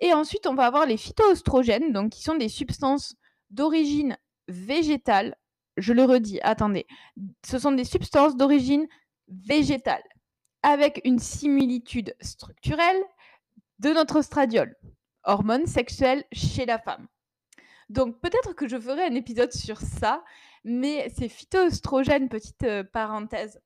Et 0.00 0.12
ensuite, 0.12 0.46
on 0.46 0.54
va 0.54 0.66
avoir 0.66 0.86
les 0.86 0.96
phytoestrogènes, 0.96 1.92
donc 1.92 2.12
qui 2.12 2.22
sont 2.22 2.36
des 2.36 2.48
substances 2.48 3.14
d'origine 3.50 4.16
végétale. 4.48 5.36
Je 5.76 5.92
le 5.92 6.04
redis, 6.04 6.40
attendez. 6.42 6.86
Ce 7.46 7.58
sont 7.58 7.72
des 7.72 7.84
substances 7.84 8.36
d'origine 8.36 8.86
végétale 9.28 10.02
avec 10.62 11.00
une 11.04 11.18
similitude 11.18 12.14
structurelle 12.20 13.02
de 13.78 13.90
notre 13.90 14.22
stradiol 14.22 14.74
hormones 15.24 15.66
sexuelles 15.66 16.24
chez 16.32 16.66
la 16.66 16.78
femme. 16.78 17.08
Donc 17.88 18.20
peut-être 18.20 18.54
que 18.54 18.68
je 18.68 18.78
ferai 18.78 19.04
un 19.04 19.14
épisode 19.14 19.52
sur 19.52 19.80
ça, 19.80 20.24
mais 20.64 21.08
ces 21.10 21.28
phytoestrogènes, 21.28 22.28
petite 22.28 22.62
euh, 22.62 22.84
parenthèse, 22.84 23.60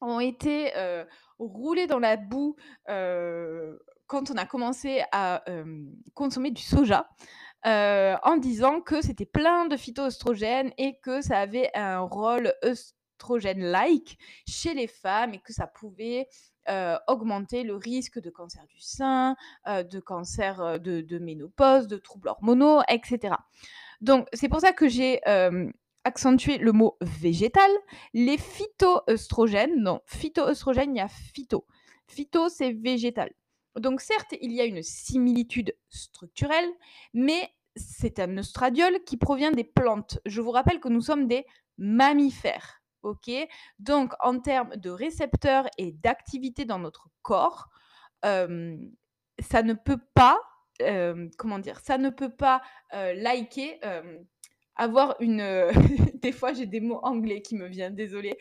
ont 0.00 0.20
été 0.20 0.76
euh, 0.76 1.04
roulés 1.38 1.86
dans 1.86 1.98
la 1.98 2.16
boue 2.16 2.56
euh, 2.88 3.76
quand 4.10 4.28
on 4.32 4.36
a 4.36 4.44
commencé 4.44 5.04
à 5.12 5.44
consommer 6.14 6.50
du 6.50 6.60
soja. 6.60 7.08
en 7.64 8.36
disant 8.38 8.80
que 8.80 9.00
c'était 9.02 9.24
plein 9.24 9.66
de 9.66 9.76
phytoestrogènes 9.76 10.72
et 10.78 10.98
que 11.00 11.22
ça 11.22 11.38
avait 11.38 11.70
un 11.74 12.00
rôle 12.00 12.52
œstrogène-like 12.64 14.18
chez 14.48 14.74
les 14.74 14.88
femmes 14.88 15.34
et 15.34 15.38
que 15.38 15.52
ça 15.52 15.68
pouvait 15.68 16.26
augmenter 17.06 17.62
le 17.62 17.76
risque 17.76 18.20
de 18.20 18.30
cancer 18.30 18.66
du 18.66 18.80
sein, 18.80 19.36
de 19.66 20.00
cancer 20.00 20.80
de, 20.80 21.18
ménopause, 21.18 21.86
de 21.86 21.96
troubles 21.96 22.28
hormonaux, 22.28 22.80
etc. 22.88 23.36
Donc 24.00 24.26
c'est 24.32 24.48
pour 24.48 24.60
ça 24.60 24.72
que 24.72 24.88
j'ai 24.88 25.20
accentué 26.02 26.58
le 26.58 26.72
mot 26.72 26.96
végétal. 27.00 27.70
Les 28.12 28.38
phytoestrogènes, 28.38 29.80
non, 29.80 30.00
phytoestrogènes, 30.06 30.96
il 30.96 30.98
y 30.98 31.00
a 31.00 31.08
phyto. 31.08 31.64
Phyto, 32.08 32.48
c'est 32.48 32.72
végétal. 32.72 33.30
Donc 33.76 34.00
certes, 34.00 34.34
il 34.40 34.52
y 34.52 34.60
a 34.60 34.64
une 34.64 34.82
similitude 34.82 35.76
structurelle, 35.88 36.68
mais 37.14 37.50
c'est 37.76 38.18
un 38.18 38.36
oestradiol 38.38 39.04
qui 39.04 39.16
provient 39.16 39.52
des 39.52 39.64
plantes. 39.64 40.18
Je 40.26 40.40
vous 40.40 40.50
rappelle 40.50 40.80
que 40.80 40.88
nous 40.88 41.00
sommes 41.00 41.28
des 41.28 41.46
mammifères. 41.78 42.82
OK? 43.02 43.30
Donc, 43.78 44.12
en 44.20 44.38
termes 44.40 44.76
de 44.76 44.90
récepteurs 44.90 45.66
et 45.78 45.92
d'activité 45.92 46.64
dans 46.64 46.78
notre 46.78 47.08
corps, 47.22 47.68
ça 48.22 48.46
ne 49.62 49.72
peut 49.72 50.00
pas, 50.14 50.38
comment 51.38 51.58
dire, 51.58 51.80
ça 51.80 51.96
ne 51.96 52.10
peut 52.10 52.34
pas 52.34 52.60
liker, 52.92 53.80
avoir 54.76 55.16
une. 55.20 55.42
des 56.20 56.32
fois, 56.32 56.52
j'ai 56.52 56.66
des 56.66 56.80
mots 56.80 57.00
anglais 57.02 57.40
qui 57.40 57.56
me 57.56 57.68
viennent, 57.68 57.94
désolé. 57.94 58.36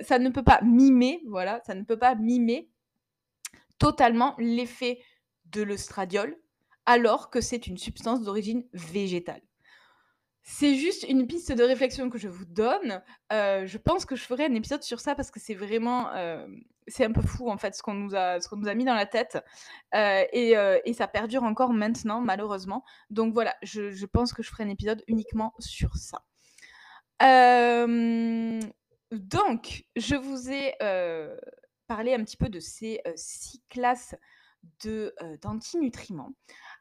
ça 0.00 0.18
ne 0.18 0.30
peut 0.30 0.44
pas 0.44 0.60
mimer, 0.62 1.22
voilà, 1.28 1.60
ça 1.66 1.74
ne 1.74 1.84
peut 1.84 1.98
pas 1.98 2.14
mimer 2.16 2.70
totalement 3.84 4.34
l'effet 4.38 4.98
de 5.44 5.62
l'œstradiol, 5.62 6.38
alors 6.86 7.28
que 7.28 7.42
c'est 7.42 7.66
une 7.66 7.76
substance 7.76 8.22
d'origine 8.22 8.64
végétale. 8.72 9.42
C'est 10.42 10.76
juste 10.76 11.04
une 11.06 11.26
piste 11.26 11.52
de 11.52 11.62
réflexion 11.62 12.08
que 12.08 12.16
je 12.16 12.28
vous 12.28 12.46
donne. 12.46 13.02
je 13.30 13.76
pense 13.76 14.06
que 14.06 14.16
je 14.16 14.24
ferai 14.24 14.46
un 14.46 14.54
épisode 14.54 14.82
sur 14.82 15.00
ça 15.00 15.14
parce 15.14 15.30
que 15.30 15.38
c'est 15.38 15.52
vraiment, 15.54 16.08
c'est 16.86 17.04
un 17.04 17.12
peu 17.12 17.20
fou 17.20 17.50
en 17.50 17.58
fait 17.58 17.74
ce 17.74 17.82
qu'on 17.82 17.92
nous 17.92 18.14
a, 18.14 18.40
ce 18.40 18.48
qu'on 18.48 18.56
nous 18.56 18.68
a 18.68 18.74
mis 18.74 18.84
dans 18.84 18.94
la 18.94 19.04
tête 19.04 19.38
et, 19.92 20.54
ça 20.96 21.06
perdure 21.06 21.42
encore 21.42 21.74
maintenant 21.74 22.22
malheureusement. 22.22 22.84
Donc 23.10 23.34
voilà, 23.34 23.54
je, 23.62 24.06
pense 24.06 24.32
que 24.32 24.42
je 24.42 24.48
ferai 24.48 24.64
un 24.64 24.70
épisode 24.70 25.04
uniquement 25.08 25.52
sur 25.58 25.94
ça. 25.96 26.24
donc, 29.10 29.84
je 29.94 30.16
vous 30.16 30.50
ai 30.50 30.74
parlé 31.94 32.12
un 32.12 32.24
petit 32.24 32.36
peu 32.36 32.48
de 32.48 32.58
ces 32.58 33.00
six 33.14 33.62
classes 33.70 34.16
d'antinutriments. 35.42 36.32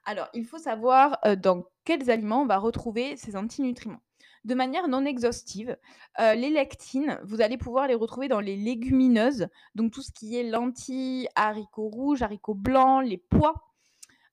Alors, 0.05 0.27
il 0.33 0.43
faut 0.43 0.57
savoir 0.57 1.19
dans 1.37 1.65
quels 1.85 2.09
aliments 2.09 2.41
on 2.41 2.47
va 2.47 2.57
retrouver 2.57 3.15
ces 3.15 3.35
antinutriments. 3.35 4.01
De 4.43 4.55
manière 4.55 4.87
non 4.87 5.05
exhaustive, 5.05 5.77
les 6.17 6.49
lectines, 6.49 7.19
vous 7.23 7.41
allez 7.41 7.59
pouvoir 7.59 7.85
les 7.87 7.93
retrouver 7.93 8.27
dans 8.27 8.39
les 8.39 8.55
légumineuses, 8.55 9.49
donc 9.75 9.91
tout 9.91 10.01
ce 10.01 10.11
qui 10.11 10.35
est 10.35 10.49
lentilles, 10.49 11.27
haricots 11.35 11.89
rouges, 11.89 12.23
haricots 12.23 12.55
blancs, 12.55 13.05
les 13.05 13.19
pois, 13.19 13.53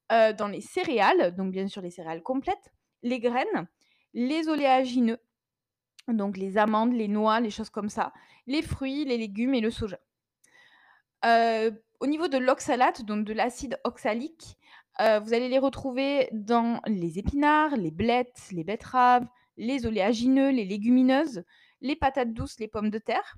dans 0.08 0.49
les 0.50 0.62
céréales, 0.62 1.37
donc 1.37 1.52
bien 1.52 1.68
sûr 1.68 1.82
les 1.82 1.90
céréales 1.90 2.22
complètes, 2.22 2.72
les 3.02 3.20
graines, 3.20 3.68
les 4.14 4.49
oléagineux, 4.49 5.18
donc 6.08 6.38
les 6.38 6.56
amandes, 6.56 6.94
les 6.94 7.08
noix, 7.08 7.38
les 7.40 7.50
choses 7.50 7.70
comme 7.70 7.90
ça, 7.90 8.14
les 8.46 8.62
fruits, 8.62 9.04
les 9.04 9.18
légumes 9.18 9.52
et 9.52 9.60
le 9.60 9.70
soja. 9.70 9.99
Au 11.25 12.07
niveau 12.07 12.29
de 12.29 12.39
l'oxalate, 12.39 13.05
donc 13.05 13.25
de 13.25 13.33
l'acide 13.33 13.79
oxalique, 13.85 14.57
vous 14.99 15.33
allez 15.33 15.49
les 15.49 15.59
retrouver 15.59 16.29
dans 16.33 16.81
les 16.87 17.19
épinards, 17.19 17.77
les 17.77 17.91
blettes, 17.91 18.49
les 18.53 18.65
betteraves, 18.65 19.27
les 19.57 19.87
oléagineux, 19.87 20.50
les 20.50 20.65
légumineuses, 20.65 21.43
les 21.81 21.97
patates 21.97 22.33
douces, 22.35 22.59
les 22.59 22.69
pommes 22.69 22.91
de 22.91 22.99
terre. 22.99 23.37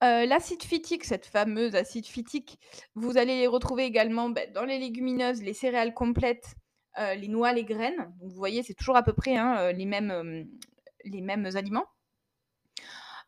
l'acide 0.00 0.62
phytique, 0.62 1.04
cette 1.04 1.26
fameuse 1.26 1.74
acide 1.74 2.06
phytique, 2.06 2.58
vous 2.94 3.18
allez 3.18 3.38
les 3.38 3.46
retrouver 3.46 3.84
également 3.84 4.30
bah, 4.30 4.46
dans 4.54 4.64
les 4.64 4.78
légumineuses, 4.78 5.42
les 5.42 5.54
céréales 5.54 5.94
complètes, 5.94 6.54
les 6.96 7.28
noix, 7.28 7.52
les 7.52 7.64
graines. 7.64 8.12
vous 8.20 8.30
voyez, 8.30 8.62
c'est 8.62 8.74
toujours 8.74 8.96
à 8.96 9.02
peu 9.02 9.12
près 9.12 9.36
hein, 9.36 9.72
les, 9.72 9.86
mêmes, 9.86 10.48
les 11.04 11.20
mêmes 11.20 11.48
aliments. 11.54 11.86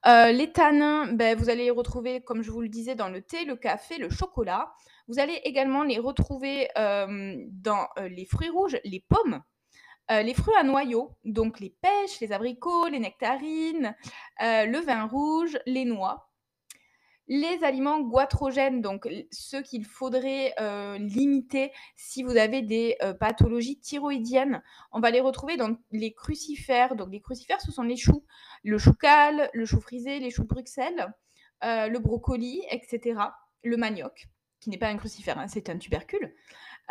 Les 0.04 0.50
tanins, 0.52 1.12
bah, 1.12 1.35
vous 1.35 1.50
allez 1.50 1.64
les 1.64 1.71
retrouver, 1.71 2.21
comme 2.23 2.42
je 2.42 2.50
vous 2.50 2.61
le 2.61 2.69
disais, 2.69 2.95
dans 2.95 3.09
le 3.09 3.23
thé, 3.23 3.45
le 3.45 3.57
café, 3.57 3.99
le 3.99 4.11
chocolat. 4.11 4.73
Vous 5.09 5.19
allez 5.19 5.40
également 5.45 5.83
les 5.83 5.99
retrouver 5.99 6.69
dans 6.76 7.88
les 7.99 8.25
fruits 8.25 8.50
rouges, 8.50 8.78
les 8.85 9.04
pommes, 9.09 9.42
les 10.09 10.35
fruits 10.35 10.54
à 10.59 10.62
noyaux, 10.62 11.16
donc 11.25 11.61
les 11.61 11.75
pêches, 11.80 12.21
les 12.21 12.33
abricots, 12.33 12.88
les 12.88 13.00
nectarines, 13.00 13.95
le 14.40 14.78
vin 14.78 15.04
rouge, 15.07 15.59
les 15.66 15.85
noix. 15.85 16.30
Les 17.33 17.62
aliments 17.62 18.00
goitrogènes, 18.00 18.83
donc 18.83 19.09
ceux 19.30 19.62
qu'il 19.62 19.85
faudrait 19.85 20.52
euh, 20.59 20.99
limiter 20.99 21.71
si 21.95 22.25
vous 22.25 22.37
avez 22.37 22.61
des 22.61 22.97
euh, 23.04 23.14
pathologies 23.14 23.78
thyroïdiennes, 23.78 24.64
on 24.90 24.99
va 24.99 25.12
les 25.12 25.21
retrouver 25.21 25.57
dans 25.57 25.76
les 25.92 26.12
crucifères. 26.12 26.97
Donc 26.97 27.12
les 27.12 27.21
crucifères, 27.21 27.61
ce 27.61 27.71
sont 27.71 27.85
les 27.85 27.97
choux, 27.97 28.25
le 28.62 28.79
chou 28.79 28.93
cal, 28.95 29.50
le 29.52 29.64
chou 29.64 29.81
frisé, 29.81 30.19
les 30.19 30.31
choux 30.31 30.43
de 30.43 30.49
Bruxelles, 30.49 31.12
euh, 31.64 31.88
le 31.88 31.99
brocoli, 31.99 32.62
etc. 32.71 33.21
Le 33.62 33.76
manioc, 33.76 34.29
qui 34.61 34.71
n'est 34.71 34.79
pas 34.79 34.88
un 34.88 34.97
crucifère, 34.97 35.38
hein, 35.38 35.49
c'est 35.49 35.69
un 35.71 35.79
tubercule. 35.79 36.35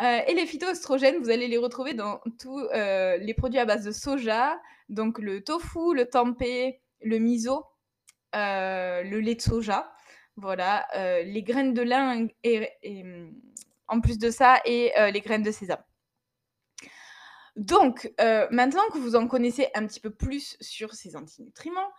et 0.00 0.34
les 0.34 0.46
phytoestrogènes, 0.46 1.18
vous 1.18 1.30
allez 1.30 1.46
les 1.48 1.58
retrouver 1.58 1.94
dans 1.94 2.20
tous 2.38 2.60
les 2.72 3.34
produits 3.36 3.58
à 3.58 3.66
base 3.66 3.84
de 3.84 3.92
soja, 3.92 4.60
donc 4.88 5.18
le 5.18 5.42
tofu, 5.42 5.94
le 5.94 6.06
tempeh, 6.06 6.80
le 7.02 7.18
miso, 7.18 7.66
le 8.32 9.18
lait 9.18 9.34
de 9.34 9.42
soja. 9.42 9.92
Voilà, 10.40 10.86
euh, 10.96 11.22
les 11.22 11.42
graines 11.42 11.74
de 11.74 11.82
lin 11.82 12.26
et, 12.44 12.70
en 13.88 14.00
plus 14.00 14.18
de 14.18 14.30
ça 14.30 14.60
et 14.64 14.90
euh, 14.98 15.10
les 15.10 15.20
graines 15.20 15.42
de 15.42 15.50
sésame. 15.50 15.82
Donc, 17.56 18.12
euh, 18.20 18.46
maintenant 18.50 18.82
que 18.92 18.98
vous 18.98 19.16
en 19.16 19.26
connaissez 19.26 19.68
un 19.74 19.86
petit 19.86 20.00
peu 20.00 20.10
plus 20.10 20.56
sur 20.60 20.94
ces 20.94 21.16
antinutriments, 21.16 21.90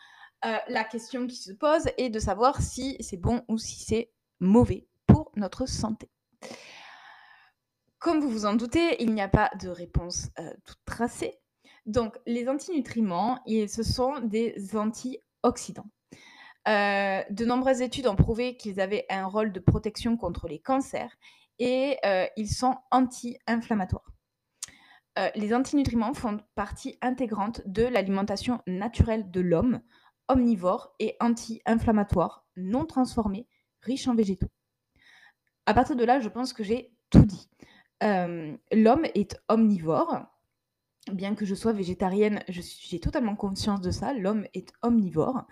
la 0.67 0.83
question 0.83 1.27
qui 1.27 1.35
se 1.35 1.51
pose 1.51 1.83
est 1.99 2.09
de 2.09 2.17
savoir 2.17 2.63
si 2.63 2.97
c'est 2.99 3.17
bon 3.17 3.43
ou 3.47 3.59
si 3.59 3.79
c'est 3.79 4.11
mauvais 4.39 4.87
pour 5.05 5.31
notre 5.35 5.67
santé. 5.67 6.09
Comme 7.99 8.19
vous 8.21 8.29
vous 8.31 8.45
en 8.47 8.55
doutez, 8.55 9.03
il 9.03 9.13
n'y 9.13 9.21
a 9.21 9.27
pas 9.27 9.51
de 9.61 9.69
réponse 9.69 10.29
toute 10.65 10.83
tracée. 10.83 11.37
Donc, 11.85 12.17
les 12.25 12.49
antinutriments, 12.49 13.39
ce 13.45 13.83
sont 13.83 14.19
des 14.21 14.75
antioxydants. 14.75 15.91
Euh, 16.67 17.23
de 17.31 17.45
nombreuses 17.45 17.81
études 17.81 18.05
ont 18.07 18.15
prouvé 18.15 18.55
qu'ils 18.55 18.79
avaient 18.79 19.05
un 19.09 19.25
rôle 19.25 19.51
de 19.51 19.59
protection 19.59 20.15
contre 20.15 20.47
les 20.47 20.59
cancers 20.59 21.11
et 21.57 21.97
euh, 22.05 22.27
ils 22.37 22.49
sont 22.49 22.75
anti-inflammatoires. 22.91 24.10
Euh, 25.19 25.29
les 25.35 25.53
antinutriments 25.53 26.13
font 26.13 26.39
partie 26.55 26.97
intégrante 27.01 27.61
de 27.65 27.83
l'alimentation 27.83 28.61
naturelle 28.65 29.29
de 29.29 29.41
l'homme, 29.41 29.81
omnivore 30.29 30.95
et 30.99 31.17
anti-inflammatoire, 31.19 32.45
non 32.55 32.85
transformé, 32.85 33.47
riche 33.81 34.07
en 34.07 34.15
végétaux. 34.15 34.47
À 35.65 35.73
partir 35.73 35.95
de 35.95 36.05
là, 36.05 36.19
je 36.19 36.29
pense 36.29 36.53
que 36.53 36.63
j'ai 36.63 36.95
tout 37.09 37.25
dit. 37.25 37.49
l'homme 38.01 39.05
est 39.13 39.39
omnivore. 39.49 40.25
Bien 41.11 41.35
que 41.35 41.45
je 41.45 41.55
sois 41.55 41.73
végétarienne, 41.73 42.43
j'ai 42.47 42.99
totalement 42.99 43.35
conscience 43.35 43.81
de 43.81 43.91
ça. 43.91 44.13
L'homme 44.13 44.45
est 44.53 44.71
omnivore 44.81 45.45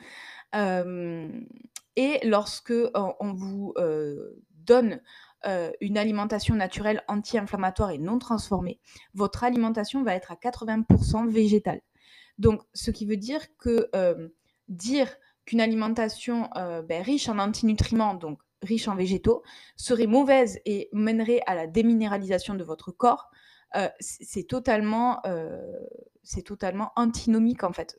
et 1.96 2.20
lorsque 2.24 2.74
on 2.94 3.34
vous 3.34 3.74
donne 4.52 5.02
une 5.82 5.98
alimentation 5.98 6.56
naturelle 6.56 7.04
anti-inflammatoire 7.08 7.92
et 7.92 7.98
non 7.98 8.20
transformée, 8.20 8.80
votre 9.14 9.44
alimentation 9.44 10.04
va 10.04 10.16
être 10.16 10.32
à 10.32 10.36
80% 10.36 11.30
végétale. 11.30 11.82
Donc, 12.38 12.62
ce 12.74 12.92
qui 12.92 13.06
veut 13.06 13.18
dire 13.18 13.42
que 13.58 13.90
dire 14.68 15.16
qu'une 15.46 15.62
alimentation 15.62 16.50
ben, 16.56 17.02
riche 17.02 17.30
en 17.30 17.40
antinutriments, 17.40 18.14
donc 18.14 18.40
riche 18.62 18.88
en 18.88 18.96
végétaux, 18.96 19.44
serait 19.78 20.08
mauvaise 20.08 20.60
et 20.66 20.90
mènerait 20.92 21.42
à 21.48 21.56
la 21.56 21.68
déminéralisation 21.68 22.56
de 22.56 22.64
votre 22.64 22.92
corps, 22.92 23.30
c'est 24.00 24.48
totalement, 24.48 25.22
totalement 26.46 26.92
antinomique 26.96 27.64
en 27.64 27.74
fait. 27.74 27.96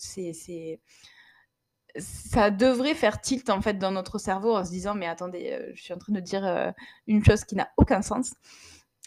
Ça 1.96 2.50
devrait 2.50 2.94
faire 2.94 3.20
tilt 3.20 3.50
en 3.50 3.60
fait 3.60 3.78
dans 3.78 3.90
notre 3.90 4.18
cerveau 4.18 4.56
en 4.56 4.64
se 4.64 4.70
disant 4.70 4.94
mais 4.94 5.06
attendez, 5.06 5.50
euh, 5.52 5.72
je 5.74 5.82
suis 5.82 5.94
en 5.94 5.98
train 5.98 6.12
de 6.12 6.20
dire 6.20 6.46
euh, 6.46 6.70
une 7.06 7.24
chose 7.24 7.44
qui 7.44 7.56
n'a 7.56 7.70
aucun 7.76 8.02
sens. 8.02 8.34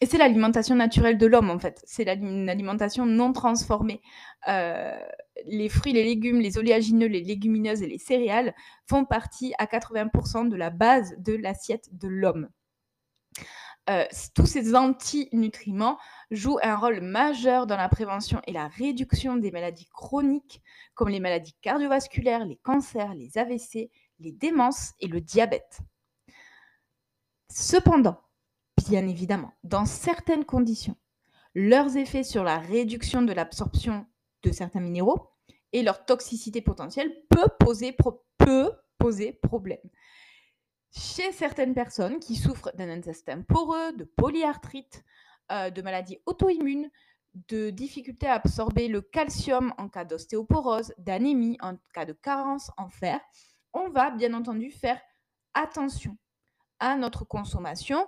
Et 0.01 0.05
c'est 0.05 0.17
l'alimentation 0.17 0.75
naturelle 0.75 1.17
de 1.17 1.25
l'homme 1.27 1.49
en 1.49 1.59
fait. 1.59 1.81
C'est 1.85 2.07
une 2.09 2.49
alimentation 2.49 3.05
non 3.05 3.31
transformée. 3.31 4.01
Euh, 4.47 4.97
les 5.45 5.69
fruits, 5.69 5.93
les 5.93 6.03
légumes, 6.03 6.39
les 6.39 6.57
oléagineux, 6.57 7.07
les 7.07 7.21
légumineuses 7.21 7.81
et 7.81 7.87
les 7.87 7.99
céréales 7.99 8.53
font 8.87 9.05
partie 9.05 9.53
à 9.59 9.65
80% 9.65 10.49
de 10.49 10.55
la 10.55 10.69
base 10.71 11.15
de 11.19 11.33
l'assiette 11.33 11.89
de 11.93 12.07
l'homme. 12.07 12.49
Euh, 13.89 14.05
tous 14.33 14.45
ces 14.45 14.75
antinutriments 14.75 15.97
jouent 16.31 16.59
un 16.63 16.77
rôle 16.77 17.01
majeur 17.01 17.67
dans 17.67 17.75
la 17.75 17.89
prévention 17.89 18.41
et 18.47 18.53
la 18.53 18.69
réduction 18.69 19.35
des 19.35 19.51
maladies 19.51 19.87
chroniques 19.87 20.61
comme 20.93 21.09
les 21.09 21.19
maladies 21.19 21.55
cardiovasculaires, 21.61 22.45
les 22.45 22.55
cancers, 22.55 23.13
les 23.13 23.37
AVC, 23.37 23.91
les 24.19 24.31
démences 24.31 24.93
et 25.01 25.07
le 25.07 25.19
diabète. 25.19 25.79
Cependant, 27.49 28.21
bien 28.87 29.05
évidemment, 29.05 29.51
dans 29.63 29.85
certaines 29.85 30.45
conditions, 30.45 30.95
leurs 31.53 31.97
effets 31.97 32.23
sur 32.23 32.43
la 32.43 32.59
réduction 32.59 33.21
de 33.21 33.33
l'absorption 33.33 34.05
de 34.43 34.51
certains 34.51 34.79
minéraux 34.79 35.29
et 35.73 35.83
leur 35.83 36.05
toxicité 36.05 36.61
potentielle 36.61 37.11
peut 37.29 37.47
poser, 37.59 37.91
problème 39.33 39.79
chez 40.93 41.31
certaines 41.31 41.73
personnes 41.73 42.19
qui 42.19 42.35
souffrent 42.35 42.71
d'un 42.75 42.89
intestin 42.89 43.41
poreux, 43.41 43.93
de 43.93 44.03
polyarthrite, 44.03 45.03
euh, 45.51 45.69
de 45.69 45.81
maladies 45.81 46.19
auto-immunes, 46.25 46.89
de 47.49 47.71
difficultés 47.71 48.27
à 48.27 48.35
absorber 48.35 48.87
le 48.87 49.01
calcium 49.01 49.73
en 49.77 49.89
cas 49.89 50.05
d'ostéoporose, 50.05 50.93
d'anémie 50.99 51.57
en 51.61 51.77
cas 51.93 52.05
de 52.05 52.13
carence 52.13 52.69
en 52.77 52.89
fer, 52.89 53.19
on 53.73 53.89
va 53.89 54.11
bien 54.11 54.33
entendu 54.33 54.69
faire 54.69 55.01
attention 55.55 56.15
à 56.79 56.95
notre 56.95 57.25
consommation 57.25 58.07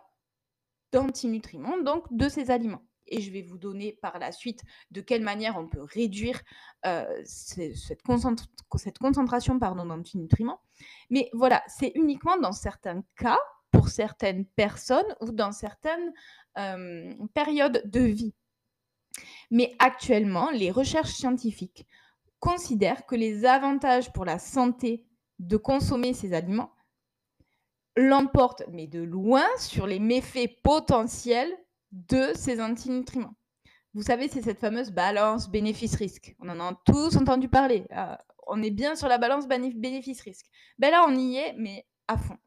d'antinutriments, 0.91 1.77
donc 1.79 2.05
de 2.11 2.29
ces 2.29 2.51
aliments 2.51 2.83
et 3.07 3.21
je 3.21 3.31
vais 3.31 3.41
vous 3.41 3.57
donner 3.57 3.93
par 4.01 4.19
la 4.19 4.31
suite 4.31 4.63
de 4.91 5.01
quelle 5.01 5.23
manière 5.23 5.57
on 5.57 5.67
peut 5.67 5.83
réduire 5.83 6.41
euh, 6.85 7.05
cette, 7.23 8.01
concentration 8.03 9.59
pardon, 9.59 9.85
d'antinutriments. 9.85 10.61
Mais 11.09 11.29
voilà, 11.33 11.63
c'est 11.67 11.91
uniquement 11.95 12.37
dans 12.37 12.51
certains 12.51 13.03
cas, 13.17 13.39
pour 13.71 13.89
certaines 13.89 14.45
personnes 14.45 15.15
ou 15.21 15.31
dans 15.31 15.51
certaines 15.51 16.13
euh, 16.57 17.13
périodes 17.33 17.81
de 17.85 17.99
vie. 17.99 18.33
Mais 19.51 19.75
actuellement, 19.79 20.49
les 20.49 20.71
recherches 20.71 21.13
scientifiques 21.13 21.85
considèrent 22.39 23.05
que 23.05 23.15
les 23.15 23.45
avantages 23.45 24.11
pour 24.13 24.25
la 24.25 24.39
santé 24.39 25.05
de 25.39 25.57
consommer 25.57 26.13
ces 26.13 26.33
aliments 26.33 26.71
l'emportent, 27.97 28.63
mais 28.71 28.87
de 28.87 29.01
loin, 29.01 29.45
sur 29.57 29.87
les 29.87 29.99
méfaits 29.99 30.61
potentiels 30.63 31.53
de 31.95 32.31
ces 32.35 32.61
antinutriments. 32.61 33.35
Vous 33.93 34.03
savez, 34.03 34.27
c'est 34.27 34.41
cette 34.41 34.59
fameuse 34.59 34.91
balance 34.91 35.49
bénéfice-risque. 35.49 36.35
On 36.39 36.49
en 36.49 36.59
a 36.59 36.77
tous 36.85 37.15
entendu 37.15 37.47
parler. 37.47 37.85
Ah, 37.91 38.19
on 38.45 38.61
est 38.61 38.71
bien 38.71 38.95
sur 38.95 39.07
la 39.07 39.17
balance 39.17 39.47
bénéfice-risque. 39.47 40.45
Ben 40.77 40.91
là, 40.91 41.05
on 41.07 41.15
y 41.15 41.37
est, 41.37 41.53
mais 41.57 41.85
à 42.07 42.17
fond. 42.17 42.37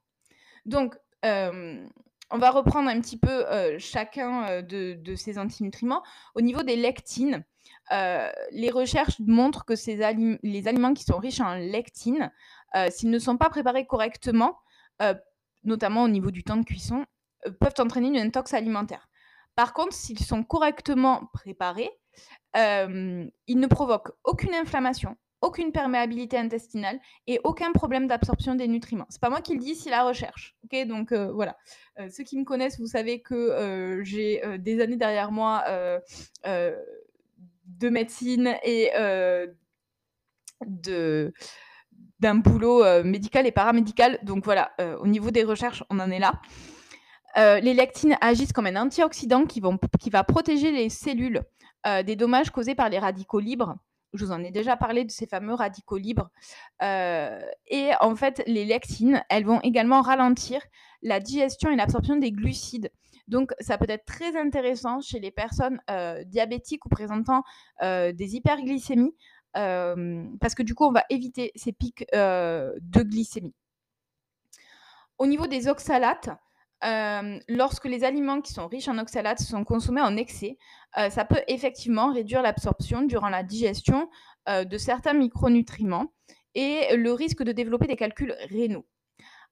Donc, 0.66 0.94
euh, 1.24 1.82
on 2.30 2.38
va 2.38 2.50
reprendre 2.50 2.90
un 2.90 3.00
petit 3.00 3.18
peu 3.18 3.46
euh, 3.48 3.78
chacun 3.78 4.44
euh, 4.48 4.62
de, 4.62 5.14
ces 5.14 5.38
antinutriments. 5.38 6.02
Au 6.34 6.42
niveau 6.42 6.62
des 6.62 6.76
lectines, 6.76 7.44
les 7.90 8.70
recherches 8.70 9.18
montrent 9.20 9.64
que 9.64 9.74
ces 9.74 9.96
les 10.42 10.68
aliments 10.68 10.92
qui 10.92 11.04
sont 11.04 11.16
riches 11.16 11.40
en 11.40 11.54
lectines, 11.54 12.30
s'ils 12.90 13.08
ne 13.08 13.18
sont 13.18 13.38
pas 13.38 13.48
préparés 13.48 13.86
correctement, 13.86 14.58
notamment 15.64 16.02
au 16.02 16.08
niveau 16.08 16.30
du 16.30 16.44
temps 16.44 16.58
de 16.58 16.64
cuisson, 16.64 17.06
peuvent 17.60 17.74
entraîner 17.78 18.08
une 18.08 18.18
intox 18.18 18.52
alimentaire. 18.52 19.08
Par 19.58 19.72
contre, 19.72 19.92
s'ils 19.92 20.20
sont 20.20 20.44
correctement 20.44 21.28
préparés, 21.32 21.90
ils 22.54 23.32
ne 23.48 23.66
provoquent 23.66 24.12
aucune 24.22 24.54
inflammation, 24.54 25.16
aucune 25.40 25.72
perméabilité 25.72 26.38
intestinale 26.38 27.00
et 27.26 27.40
aucun 27.42 27.72
problème 27.72 28.06
d'absorption 28.06 28.54
des 28.54 28.68
nutriments. 28.68 29.06
C'est 29.08 29.20
pas 29.20 29.30
moi 29.30 29.40
qui 29.40 29.54
le 29.54 29.58
dis, 29.58 29.74
c'est 29.74 29.90
la 29.90 30.04
recherche. 30.04 30.54
Ok, 30.62 30.86
donc 30.86 31.12
voilà. 31.12 31.56
ceux 32.08 32.22
qui 32.22 32.38
me 32.38 32.44
connaissent, 32.44 32.78
vous 32.78 32.86
savez 32.86 33.20
que 33.20 34.00
j'ai 34.04 34.40
des 34.60 34.80
années 34.80 34.96
derrière 34.96 35.32
moi 35.32 35.64
de 36.44 37.88
médecine 37.88 38.54
et 38.62 38.92
d'un 42.20 42.34
boulot 42.36 43.02
médical 43.02 43.44
et 43.44 43.52
paramédical. 43.52 44.20
Donc 44.22 44.44
voilà, 44.44 44.70
au 45.00 45.08
niveau 45.08 45.32
des 45.32 45.42
recherches, 45.42 45.82
on 45.90 45.98
en 45.98 46.12
est 46.12 46.20
là. 46.20 46.40
Euh, 47.38 47.60
les 47.60 47.74
lectines 47.74 48.16
agissent 48.20 48.52
comme 48.52 48.66
un 48.66 48.76
antioxydant 48.76 49.46
qui, 49.46 49.60
va 49.60 50.24
protéger 50.24 50.72
les 50.72 50.88
cellules 50.88 51.42
euh, 51.86 52.02
des 52.02 52.16
dommages 52.16 52.50
causés 52.50 52.74
par 52.74 52.88
les 52.88 52.98
radicaux 52.98 53.38
libres. 53.38 53.76
Je 54.14 54.24
vous 54.24 54.32
en 54.32 54.42
ai 54.42 54.50
déjà 54.50 54.76
parlé 54.76 55.04
de 55.04 55.10
ces 55.10 55.26
fameux 55.26 55.54
radicaux 55.54 55.98
libres. 55.98 56.30
Euh, 56.82 57.38
et 57.68 57.90
en 58.00 58.16
fait, 58.16 58.42
les 58.46 58.64
lectines, 58.64 59.22
elles 59.28 59.44
vont 59.44 59.60
également 59.60 60.00
ralentir 60.00 60.62
la 61.02 61.20
digestion 61.20 61.70
et 61.70 61.76
l'absorption 61.76 62.16
des 62.16 62.32
glucides. 62.32 62.90
Donc, 63.28 63.52
ça 63.60 63.76
peut 63.76 63.86
être 63.88 64.06
très 64.06 64.36
intéressant 64.36 65.00
chez 65.00 65.20
les 65.20 65.30
personnes 65.30 65.78
diabétiques 66.24 66.86
ou 66.86 66.88
présentant 66.88 67.42
des 67.82 68.36
hyperglycémies, 68.36 69.14
parce 69.52 70.54
que 70.56 70.62
du 70.62 70.74
coup, 70.74 70.86
on 70.86 70.92
va 70.92 71.04
éviter 71.10 71.52
ces 71.54 71.72
pics 71.72 72.06
de 72.10 73.02
glycémie. 73.02 73.54
Au 75.18 75.26
niveau 75.26 75.46
des 75.46 75.68
oxalates, 75.68 76.30
hem, 76.82 77.40
lorsque 77.48 77.84
les 77.86 78.04
aliments 78.04 78.40
qui 78.40 78.52
sont 78.52 78.68
riches 78.68 78.88
en 78.88 78.98
oxalates 78.98 79.40
sont 79.40 79.64
consommés 79.64 80.00
en 80.00 80.16
excès, 80.16 80.58
heu, 80.98 81.10
ça 81.10 81.24
peut 81.24 81.42
effectivement 81.48 82.12
réduire 82.12 82.42
l'absorption 82.42 83.02
durant 83.02 83.28
la 83.28 83.42
digestion, 83.42 84.08
heu, 84.48 84.64
de 84.64 84.78
certains 84.78 85.14
micronutriments 85.14 86.12
et 86.54 86.96
le 86.96 87.12
risque 87.12 87.42
de 87.42 87.52
développer 87.52 87.86
des 87.86 87.96
calculs 87.96 88.34
rénaux. 88.50 88.86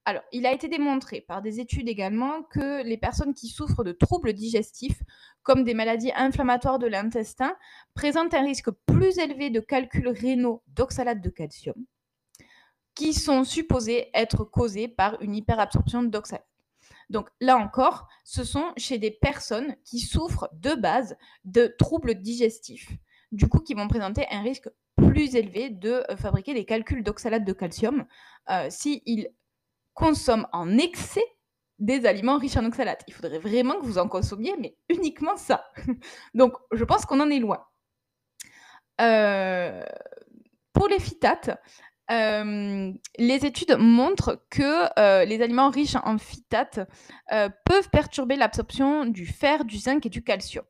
Alors, 0.05 0.23
il 0.31 0.45
a 0.45 0.53
été 0.53 0.69
démontré 0.69 1.19
par 1.21 1.41
des 1.41 1.59
études 1.59 1.89
également 1.89 2.41
que 2.43 2.81
les 2.83 2.97
personnes 2.97 3.33
qui 3.33 3.49
souffrent 3.49 3.83
de 3.83 3.91
troubles 3.91 4.31
digestifs, 4.33 5.01
comme 5.43 5.65
des 5.65 5.73
maladies 5.73 6.13
inflammatoires 6.15 6.79
de 6.79 6.87
l'intestin, 6.87 7.53
présentent 7.93 8.33
un 8.33 8.43
risque 8.43 8.71
plus 8.85 9.17
élevé 9.19 9.49
de 9.49 9.59
calculs 9.59 10.07
rénaux 10.07 10.63
d'oxalate 10.67 11.21
de 11.21 11.29
calcium, 11.29 11.75
qui 12.95 13.13
sont 13.13 13.43
supposés 13.45 14.09
être 14.13 14.43
causés 14.43 14.87
par 14.89 15.21
une 15.21 15.35
hyperabsorption 15.35 16.03
d'oxalate. 16.03 16.47
Donc 17.09 17.29
là 17.39 17.57
encore, 17.57 18.07
ce 18.23 18.43
sont 18.43 18.73
chez 18.77 18.97
des 18.97 19.11
personnes 19.11 19.75
qui 19.85 19.99
souffrent 19.99 20.49
de 20.53 20.73
base 20.73 21.17
de 21.45 21.73
troubles 21.77 22.15
digestifs, 22.15 22.91
du 23.31 23.47
coup 23.47 23.59
qui 23.59 23.73
vont 23.73 23.87
présenter 23.87 24.25
un 24.31 24.41
risque 24.41 24.69
plus 24.97 25.35
élevé 25.35 25.69
de 25.69 26.03
euh, 26.09 26.17
fabriquer 26.17 26.53
des 26.53 26.65
calculs 26.65 27.03
d'oxalate 27.03 27.45
de 27.45 27.53
calcium 27.53 28.05
euh, 28.49 28.67
s'ils 28.69 29.29
consomment 29.93 30.47
en 30.51 30.77
excès 30.77 31.23
des 31.79 32.05
aliments 32.05 32.37
riches 32.37 32.57
en 32.57 32.65
oxalate. 32.65 33.03
Il 33.07 33.13
faudrait 33.13 33.39
vraiment 33.39 33.79
que 33.79 33.85
vous 33.85 33.99
en 33.99 34.07
consommiez, 34.07 34.55
mais 34.59 34.75
uniquement 34.89 35.37
ça. 35.37 35.65
Donc 36.33 36.53
je 36.71 36.83
pense 36.83 37.05
qu'on 37.05 37.19
en 37.19 37.29
est 37.29 37.39
loin. 37.39 37.63
Euh, 38.99 39.83
pour 40.73 40.87
les 40.87 40.99
phytates, 40.99 41.59
euh, 42.11 42.93
les 43.17 43.45
études 43.45 43.75
montrent 43.77 44.41
que 44.49 44.99
euh, 44.99 45.25
les 45.25 45.41
aliments 45.41 45.69
riches 45.69 45.97
en 46.03 46.17
phytates 46.17 46.79
euh, 47.31 47.49
peuvent 47.65 47.89
perturber 47.89 48.35
l'absorption 48.35 49.05
du 49.05 49.25
fer, 49.25 49.65
du 49.65 49.77
zinc 49.77 50.05
et 50.05 50.09
du 50.09 50.23
calcium, 50.23 50.63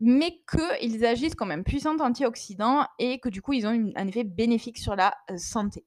mais 0.00 0.42
qu'ils 0.50 1.06
agissent 1.06 1.34
comme 1.34 1.50
un 1.50 1.62
puissant 1.62 1.98
antioxydant 1.98 2.86
et 2.98 3.18
que 3.18 3.28
du 3.28 3.40
coup 3.40 3.54
ils 3.54 3.66
ont 3.66 3.92
un 3.96 4.06
effet 4.06 4.24
bénéfique 4.24 4.78
sur 4.78 4.94
la 4.94 5.14
euh, 5.30 5.38
santé. 5.38 5.86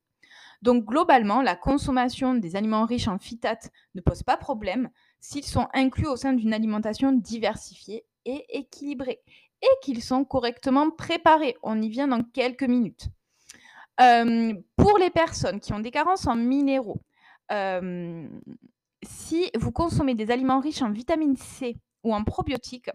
Donc 0.61 0.85
globalement, 0.85 1.41
la 1.41 1.55
consommation 1.55 2.35
des 2.35 2.55
aliments 2.55 2.85
riches 2.85 3.07
en 3.07 3.17
phytates 3.17 3.71
ne 3.95 4.01
pose 4.01 4.23
pas 4.23 4.37
problème 4.37 4.89
s'ils 5.19 5.45
sont 5.45 5.67
inclus 5.73 6.07
au 6.07 6.15
sein 6.15 6.33
d'une 6.33 6.53
alimentation 6.53 7.11
diversifiée 7.11 8.05
et 8.25 8.45
équilibrée 8.49 9.21
et 9.61 9.69
qu'ils 9.83 10.03
sont 10.03 10.23
correctement 10.23 10.91
préparés. 10.91 11.55
On 11.63 11.81
y 11.81 11.89
vient 11.89 12.07
dans 12.07 12.23
quelques 12.23 12.63
minutes. 12.63 13.09
Euh, 14.01 14.53
pour 14.77 14.97
les 14.97 15.09
personnes 15.09 15.59
qui 15.59 15.73
ont 15.73 15.79
des 15.79 15.91
carences 15.91 16.27
en 16.27 16.35
minéraux, 16.35 17.01
euh, 17.51 18.27
si 19.03 19.51
vous 19.55 19.71
consommez 19.71 20.15
des 20.15 20.31
aliments 20.31 20.59
riches 20.59 20.81
en 20.81 20.91
vitamine 20.91 21.35
C 21.35 21.75
ou 22.03 22.13
en 22.13 22.23
probiotiques, 22.23 22.89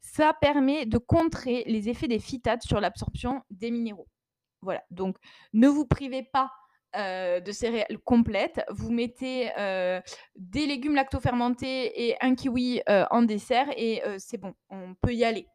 ça 0.00 0.32
permet 0.40 0.86
de 0.86 0.98
contrer 0.98 1.64
les 1.66 1.88
effets 1.88 2.08
des 2.08 2.20
phytates 2.20 2.62
sur 2.62 2.80
l'absorption 2.80 3.42
des 3.50 3.70
minéraux. 3.70 4.08
Voilà, 4.62 4.82
donc 4.90 5.16
ne 5.52 5.68
vous 5.68 5.84
privez 5.84 6.22
pas 6.22 6.50
euh, 6.96 7.40
de 7.40 7.52
céréales 7.52 7.98
complètes. 8.04 8.64
Vous 8.70 8.90
mettez 8.90 9.50
des 10.36 10.66
légumes 10.66 10.94
lactofermentés 10.94 12.08
et 12.08 12.16
un 12.20 12.34
kiwi 12.34 12.82
en 12.86 13.22
dessert 13.22 13.68
et 13.76 14.02
c'est 14.18 14.38
bon, 14.38 14.54
on 14.70 14.94
peut 14.94 15.12
y 15.12 15.24
aller. 15.24 15.46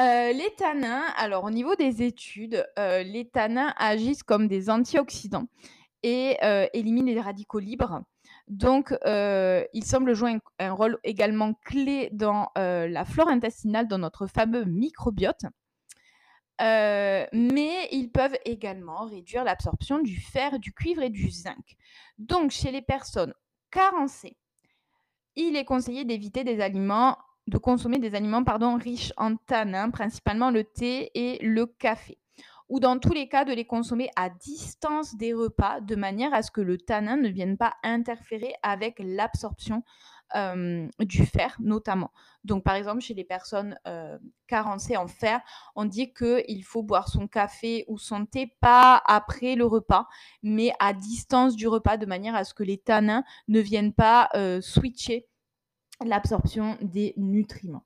Euh, 0.00 0.32
les 0.32 0.54
tanins, 0.56 1.04
alors 1.16 1.44
au 1.44 1.50
niveau 1.50 1.74
des 1.74 2.02
études, 2.02 2.66
euh, 2.78 3.02
les 3.02 3.28
tanins 3.28 3.74
agissent 3.76 4.22
comme 4.22 4.48
des 4.48 4.70
antioxydants 4.70 5.48
et 6.02 6.38
euh, 6.42 6.66
éliminent 6.72 7.12
les 7.12 7.20
radicaux 7.20 7.58
libres. 7.58 8.02
Donc, 8.48 8.92
euh, 9.04 9.64
ils 9.74 9.84
semblent 9.84 10.14
jouer 10.14 10.38
un, 10.58 10.72
rôle 10.72 10.98
également 11.04 11.54
clé 11.64 12.08
dans 12.12 12.48
euh, 12.58 12.88
la 12.88 13.04
flore 13.04 13.28
intestinale, 13.28 13.86
dans 13.86 13.98
notre 13.98 14.26
fameux 14.26 14.64
microbiote. 14.64 15.44
Euh, 16.60 17.26
mais 17.32 17.88
ils 17.92 18.10
peuvent 18.10 18.36
également 18.44 19.06
réduire 19.06 19.44
l'absorption 19.44 20.00
du 20.00 20.20
fer, 20.20 20.58
du 20.58 20.72
cuivre 20.72 21.02
et 21.02 21.10
du 21.10 21.30
zinc. 21.30 21.76
Donc, 22.18 22.50
chez 22.50 22.72
les 22.72 22.82
personnes 22.82 23.34
carencées, 23.70 24.36
il 25.36 25.56
est 25.56 25.64
conseillé 25.64 26.04
d'éviter 26.04 26.42
des 26.42 26.60
aliments, 26.60 27.16
de 27.46 27.58
consommer 27.58 27.98
des 27.98 28.14
aliments 28.14 28.44
pardon, 28.44 28.76
riches 28.76 29.12
en 29.16 29.36
tanins, 29.36 29.90
principalement 29.90 30.50
le 30.50 30.64
thé 30.64 31.10
et 31.14 31.44
le 31.44 31.66
café. 31.66 32.18
Ou 32.68 32.78
dans 32.78 33.00
tous 33.00 33.12
les 33.12 33.28
cas, 33.28 33.44
de 33.44 33.52
les 33.52 33.64
consommer 33.64 34.10
à 34.14 34.30
distance 34.30 35.16
des 35.16 35.32
repas, 35.32 35.80
de 35.80 35.96
manière 35.96 36.32
à 36.32 36.42
ce 36.42 36.52
que 36.52 36.60
le 36.60 36.78
tanin 36.78 37.16
ne 37.16 37.28
vienne 37.28 37.56
pas 37.56 37.74
interférer 37.82 38.54
avec 38.62 39.00
l'absorption 39.00 39.82
euh, 40.36 40.86
du 41.00 41.26
fer, 41.26 41.56
notamment. 41.58 42.12
Donc, 42.44 42.62
par 42.62 42.76
exemple, 42.76 43.00
chez 43.00 43.14
les 43.14 43.24
personnes 43.24 43.76
euh, 43.88 44.16
carencées 44.46 44.96
en 44.96 45.08
fer, 45.08 45.40
on 45.74 45.84
dit 45.84 46.14
qu'il 46.14 46.62
faut 46.62 46.84
boire 46.84 47.08
son 47.08 47.26
café 47.26 47.84
ou 47.88 47.98
son 47.98 48.24
thé 48.24 48.54
pas 48.60 49.02
après 49.06 49.56
le 49.56 49.66
repas, 49.66 50.06
mais 50.44 50.72
à 50.78 50.92
distance 50.92 51.56
du 51.56 51.66
repas, 51.66 51.96
de 51.96 52.06
manière 52.06 52.36
à 52.36 52.44
ce 52.44 52.54
que 52.54 52.62
les 52.62 52.78
tanins 52.78 53.24
ne 53.48 53.58
viennent 53.58 53.92
pas 53.92 54.28
euh, 54.36 54.60
switcher 54.60 55.26
l'absorption 56.04 56.76
des 56.80 57.14
nutriments. 57.16 57.84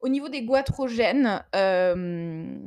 Au 0.00 0.08
niveau 0.08 0.28
des 0.28 0.42
goitrogènes, 0.42 1.44
euh, 1.54 2.58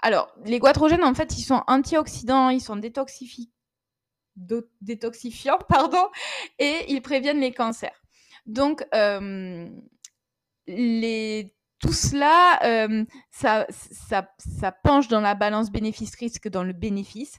alors 0.00 0.32
les 0.44 0.58
goitrogènes 0.58 1.02
en 1.02 1.14
fait 1.14 1.36
ils 1.36 1.42
sont 1.42 1.62
antioxydants, 1.66 2.50
ils 2.50 2.60
sont 2.60 2.76
détoxifiants 2.76 3.48
pardon, 5.68 6.08
et 6.58 6.84
ils 6.88 7.02
préviennent 7.02 7.40
les 7.40 7.52
cancers. 7.52 8.02
Donc 8.46 8.86
euh, 8.94 9.68
les 10.68 11.52
tout 11.78 11.92
cela, 11.92 12.58
euh, 12.64 13.04
ça, 13.30 13.66
ça, 13.68 14.30
ça 14.38 14.72
penche 14.72 15.08
dans 15.08 15.20
la 15.20 15.34
balance 15.34 15.70
bénéfice-risque 15.70 16.48
dans 16.48 16.64
le 16.64 16.72
bénéfice 16.72 17.38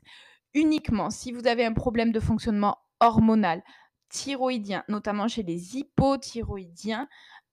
uniquement 0.53 1.10
si 1.10 1.32
vous 1.32 1.47
avez 1.47 1.65
un 1.65 1.73
problème 1.73 2.12
de 2.12 2.19
fonctionnement 2.19 2.77
hormonal, 2.99 3.63
thyroïdien, 4.10 4.84
notamment 4.88 5.28
chez 5.28 5.43
les 5.43 5.78
hypothyroïdiens 5.78 7.08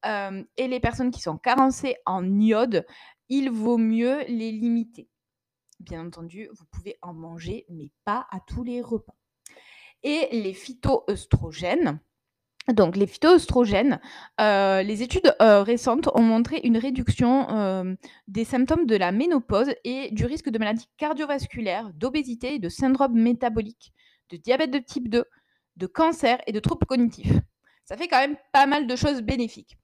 euh, 0.07 0.43
et 0.57 0.69
les 0.69 0.81
personnes 0.81 1.11
qui 1.11 1.21
sont 1.21 1.38
carencées 1.38 1.97
en 2.07 2.38
iode, 2.40 2.87
il 3.29 3.51
vaut 3.51 3.79
mieux 3.79 4.21
les 4.29 4.53
limiter. 4.53 5.09
Bien 5.81 6.07
entendu, 6.07 6.49
vous 6.53 6.64
pouvez 6.71 6.97
en 7.03 7.14
manger, 7.14 7.67
mais 7.69 7.90
pas 8.05 8.27
à 8.31 8.40
tous 8.40 8.62
les 8.62 8.81
repas. 8.81 9.14
Et 10.03 10.29
les 10.33 10.53
phytoœstrogènes, 10.53 11.99
donc 12.73 12.97
les 12.97 13.07
phytoœstrogènes, 13.07 14.01
euh, 14.40 14.83
les 14.83 15.03
études 15.03 15.35
euh, 15.40 15.62
récentes 15.62 16.09
ont 16.14 16.23
montré 16.23 16.61
une 16.64 16.79
réduction 16.79 17.97
des 18.29 18.45
symptômes 18.45 18.87
de 18.87 18.97
la 18.97 19.12
ménopause 19.12 19.75
et 19.85 20.11
du 20.12 20.27
risque 20.27 20.51
de 20.51 20.59
maladies 20.59 20.88
cardiovasculaires, 20.99 21.90
d'obésité, 21.95 22.59
de 22.59 22.69
syndrome 22.69 23.14
métabolique, 23.14 23.93
de 24.31 24.37
diabète 24.37 24.71
de 24.71 24.79
type 24.79 25.09
2, 25.09 25.25
de 25.77 25.87
cancer 25.87 26.39
et 26.47 26.53
de 26.53 26.61
troubles 26.61 26.87
cognitifs. 26.87 27.33
Ça 27.85 27.97
fait 27.97 28.09
quand 28.09 28.21
même 28.21 28.37
pas 28.53 28.67
mal 28.67 28.87
de 28.87 28.97
choses 28.97 29.23
bénéfiques. 29.23 29.77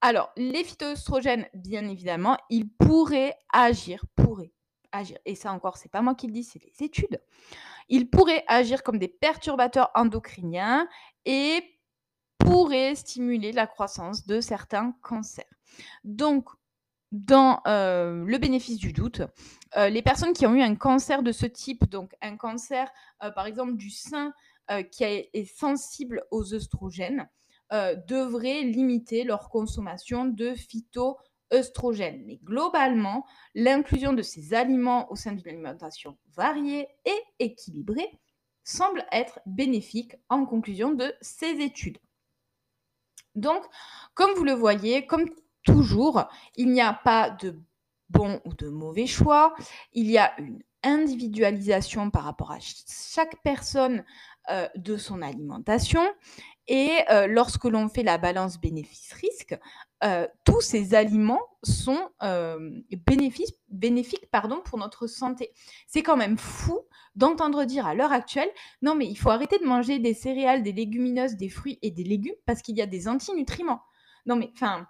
Alors, 0.00 0.30
les 0.36 0.62
phytoœstrogènes, 0.62 1.46
bien 1.54 1.88
évidemment, 1.88 2.36
ils 2.50 2.68
pourraient 2.68 3.36
agir, 3.52 4.04
pourraient 4.14 4.52
agir, 4.92 5.18
et 5.24 5.34
ça 5.34 5.52
encore, 5.52 5.76
c'est 5.76 5.90
pas 5.90 6.02
moi 6.02 6.14
qui 6.14 6.28
le 6.28 6.32
dis, 6.32 6.44
c'est 6.44 6.62
les 6.62 6.84
études. 6.84 7.20
Ils 7.88 8.08
pourraient 8.08 8.44
agir 8.46 8.82
comme 8.82 8.98
des 8.98 9.08
perturbateurs 9.08 9.90
endocriniens 9.94 10.88
et 11.24 11.62
pourrait 12.38 12.94
stimuler 12.94 13.50
la 13.52 13.66
croissance 13.66 14.26
de 14.26 14.40
certains 14.40 14.92
cancers. 15.02 15.44
Donc, 16.04 16.48
dans 17.10 17.60
euh, 17.66 18.24
le 18.24 18.38
bénéfice 18.38 18.76
du 18.76 18.92
doute, 18.92 19.22
euh, 19.76 19.88
les 19.88 20.02
personnes 20.02 20.32
qui 20.32 20.46
ont 20.46 20.54
eu 20.54 20.62
un 20.62 20.74
cancer 20.74 21.22
de 21.22 21.32
ce 21.32 21.46
type, 21.46 21.88
donc 21.88 22.14
un 22.20 22.36
cancer 22.36 22.90
euh, 23.22 23.30
par 23.30 23.46
exemple 23.46 23.76
du 23.76 23.90
sein 23.90 24.34
euh, 24.70 24.82
qui 24.82 25.04
est, 25.04 25.44
sensible 25.56 26.24
aux 26.30 26.54
œstrogènes, 26.54 27.28
euh, 27.72 27.94
devraient 28.06 28.62
limiter 28.62 29.24
leur 29.24 29.48
consommation 29.50 30.24
de 30.24 30.54
phytoœstrogènes. 30.54 32.24
Mais 32.26 32.38
globalement, 32.42 33.26
l'inclusion 33.54 34.12
de 34.12 34.22
ces 34.22 34.54
aliments 34.54 35.10
au 35.10 35.16
sein 35.16 35.32
d'une 35.32 35.48
alimentation 35.48 36.16
variée 36.34 36.88
et 37.04 37.20
équilibrée 37.38 38.18
semble 38.64 39.06
être 39.12 39.40
bénéfique 39.46 40.16
en 40.28 40.44
conclusion 40.44 40.92
de 40.92 41.14
ces 41.20 41.60
études. 41.60 41.98
Donc, 43.34 43.64
comme 44.14 44.34
vous 44.34 44.44
le 44.44 44.52
voyez, 44.52 45.06
comme 45.06 45.28
toujours, 45.62 46.24
il 46.56 46.70
n'y 46.70 46.80
a 46.80 46.92
pas 46.92 47.30
de 47.30 47.58
bon 48.10 48.40
ou 48.44 48.54
de 48.54 48.68
mauvais 48.68 49.06
choix. 49.06 49.54
Il 49.92 50.10
y 50.10 50.18
a 50.18 50.38
une 50.40 50.62
individualisation 50.82 52.10
par 52.10 52.24
rapport 52.24 52.50
à 52.50 52.60
ch- 52.60 52.84
chaque 52.88 53.40
personne 53.42 54.04
de 54.76 54.96
son 54.96 55.22
alimentation 55.22 56.02
et 56.66 56.90
lorsque 57.28 57.64
l'on 57.64 57.88
fait 57.88 58.02
la 58.02 58.18
balance 58.18 58.60
bénéfice-risque, 58.60 59.58
tous 60.44 60.60
ces 60.60 60.94
aliments 60.94 61.42
sont 61.62 62.10
bénéfiques 63.06 64.30
pardon, 64.30 64.60
pour 64.64 64.78
notre 64.78 65.06
santé. 65.06 65.52
C'est 65.86 66.02
quand 66.02 66.16
même 66.16 66.38
fou 66.38 66.80
d'entendre 67.14 67.64
dire 67.64 67.86
à 67.86 67.94
l'heure 67.94 68.12
actuelle, 68.12 68.50
non 68.80 68.94
mais 68.94 69.06
il 69.06 69.16
faut 69.16 69.30
arrêter 69.30 69.58
de 69.58 69.64
manger 69.64 69.98
des 69.98 70.14
céréales, 70.14 70.62
des 70.62 70.72
légumineuses, 70.72 71.36
des 71.36 71.48
fruits 71.48 71.78
et 71.82 71.90
des 71.90 72.04
légumes 72.04 72.36
parce 72.46 72.62
qu'il 72.62 72.76
y 72.76 72.82
a 72.82 72.86
des 72.86 73.08
antinutriments. 73.08 73.82
Non 74.26 74.36
mais 74.36 74.50
enfin, 74.52 74.86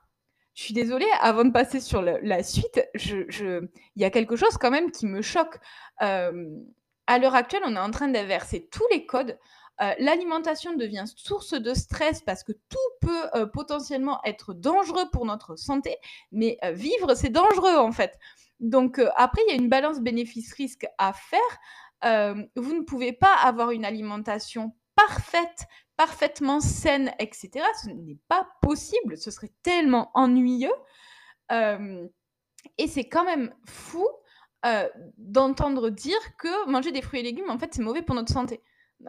je 0.55 0.64
suis 0.64 0.75
désolée, 0.75 1.07
avant 1.21 1.44
de 1.44 1.53
passer 1.53 1.81
sur 1.81 2.03
la 2.03 2.42
suite, 2.42 2.83
il 2.97 3.68
y 3.97 4.05
a 4.05 4.11
quelque 4.11 4.35
chose 4.35 4.59
quand 4.59 4.73
même 4.73 4.90
qui 4.90 5.07
me 5.07 5.23
choque. 5.23 5.59
À 7.09 7.18
l'heure 7.18 7.35
actuelle, 7.35 7.62
on 7.64 7.75
est 7.75 7.81
en 7.81 7.90
train 7.90 8.07
d'inverser 8.07 8.68
tous 8.71 8.87
les 8.92 9.07
codes. 9.07 9.38
L'alimentation 9.99 10.75
devient 10.75 11.05
source 11.07 11.55
de 11.55 11.73
stress 11.73 12.21
parce 12.21 12.44
que 12.44 12.53
tout 12.53 12.79
peut 13.01 13.51
potentiellement 13.53 14.21
être 14.25 14.53
dangereux 14.53 15.09
pour 15.11 15.25
notre 15.25 15.57
santé, 15.57 15.97
mais 16.33 16.59
vivre, 16.73 17.14
c'est 17.14 17.31
dangereux 17.31 17.77
en 17.77 17.92
fait. 17.92 18.18
Donc 18.61 19.01
après, 19.16 19.40
il 19.47 19.51
y 19.51 19.57
a 19.57 19.61
une 19.61 19.68
balance 19.68 20.01
bénéfice-risque 20.01 20.87
à 20.99 21.12
faire. 21.12 22.49
vous 22.57 22.75
ne 22.75 22.83
pouvez 22.83 23.12
pas 23.12 23.35
avoir 23.42 23.71
une 23.71 23.85
alimentation 23.85 24.75
parfaite 24.94 25.66
parfaitement 25.97 26.61
saine, 26.61 27.12
etc. 27.18 27.64
Ce 27.83 27.88
n'est 27.88 28.18
pas 28.29 28.49
possible, 28.61 29.16
ce 29.16 29.31
serait 29.31 29.53
tellement 29.62 30.11
ennuyeux. 30.14 30.75
et 31.51 32.88
c'est 32.88 33.09
quand 33.09 33.25
même 33.25 33.55
fou 33.64 34.07
d'entendre 35.16 35.90
dire 35.90 36.18
que 36.38 36.68
manger 36.68 36.92
des 36.92 37.03
fruits 37.03 37.21
et 37.21 37.23
légumes, 37.23 37.51
en 37.51 37.59
fait, 37.59 37.73
c'est 37.73 37.83
mauvais 37.83 38.03
pour 38.03 38.14
notre 38.14 38.33
santé. 38.33 38.61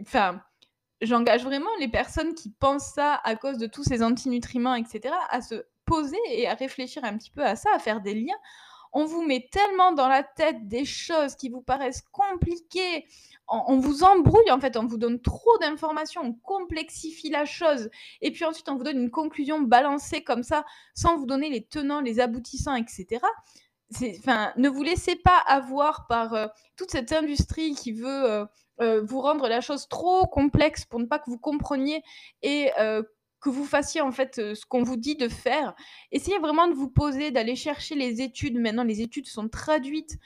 enfin, 0.00 0.42
j'engage 1.00 1.44
vraiment 1.44 1.70
les 1.78 1.88
personnes 1.88 2.34
qui 2.34 2.50
pensent 2.50 2.92
ça 2.94 3.20
à 3.24 3.36
cause 3.36 3.58
de 3.58 3.66
tous 3.66 3.84
ces 3.84 4.02
antinutriments, 4.02 4.74
etc., 4.74 5.14
à 5.30 5.40
se 5.40 5.64
poser 5.84 6.18
et 6.30 6.48
à 6.48 6.54
réfléchir 6.54 7.04
un 7.04 7.16
petit 7.16 7.30
peu 7.30 7.44
à 7.44 7.56
ça, 7.56 7.70
à 7.74 7.78
faire 7.78 8.00
des 8.00 8.14
liens 8.14 8.38
on 8.92 9.04
vous 9.04 9.22
met 9.22 9.48
tellement 9.50 9.92
dans 9.92 10.08
la 10.08 10.22
tête 10.22 10.68
des 10.68 10.84
choses 10.84 11.34
qui 11.34 11.48
vous 11.48 11.62
paraissent 11.62 12.04
compliquées, 12.12 13.06
on, 13.48 13.78
vous 13.78 14.02
embrouille 14.04 14.50
en 14.50 14.60
fait, 14.60 14.76
on 14.76 14.86
vous 14.86 14.96
donne 14.96 15.20
trop 15.20 15.58
d'informations, 15.58 16.22
on 16.22 16.32
complexifie 16.32 17.30
la 17.30 17.44
chose, 17.44 17.90
et 18.20 18.30
puis 18.30 18.44
ensuite 18.44 18.68
on 18.68 18.76
vous 18.76 18.84
donne 18.84 18.98
une 18.98 19.10
conclusion 19.10 19.60
balancée 19.60 20.22
comme 20.22 20.42
ça, 20.42 20.64
sans 20.94 21.16
vous 21.16 21.26
donner 21.26 21.50
les 21.50 21.64
tenants, 21.64 22.00
les 22.00 22.20
aboutissants, 22.20 22.76
etc. 22.76 23.20
Enfin, 24.18 24.52
ne 24.56 24.68
vous 24.68 24.82
laissez 24.82 25.16
pas 25.16 25.38
avoir 25.46 26.06
par 26.06 26.34
euh, 26.34 26.46
toute 26.76 26.90
cette 26.90 27.12
industrie 27.12 27.74
qui 27.74 27.92
veut 27.92 28.30
euh, 28.30 28.46
euh, 28.80 29.02
vous 29.02 29.20
rendre 29.20 29.48
la 29.48 29.60
chose 29.60 29.86
trop 29.88 30.26
complexe 30.26 30.86
pour 30.86 30.98
ne 30.98 31.04
pas 31.04 31.18
que 31.18 31.28
vous 31.28 31.38
compreniez 31.38 32.02
et 32.42 32.70
que 33.42 33.50
vous 33.50 33.64
fassiez 33.64 34.00
en 34.00 34.12
fait 34.12 34.36
ce 34.54 34.64
qu'on 34.64 34.84
vous 34.84 34.96
dit 34.96 35.16
de 35.16 35.28
faire. 35.28 35.74
Essayez 36.12 36.38
vraiment 36.38 36.68
de 36.68 36.74
vous 36.74 36.88
poser, 36.88 37.32
d'aller 37.32 37.56
chercher 37.56 37.96
les 37.96 38.22
études. 38.22 38.56
Maintenant, 38.56 38.84
les 38.84 39.02
études 39.02 39.26
sont 39.26 39.48
traduites. 39.48 40.16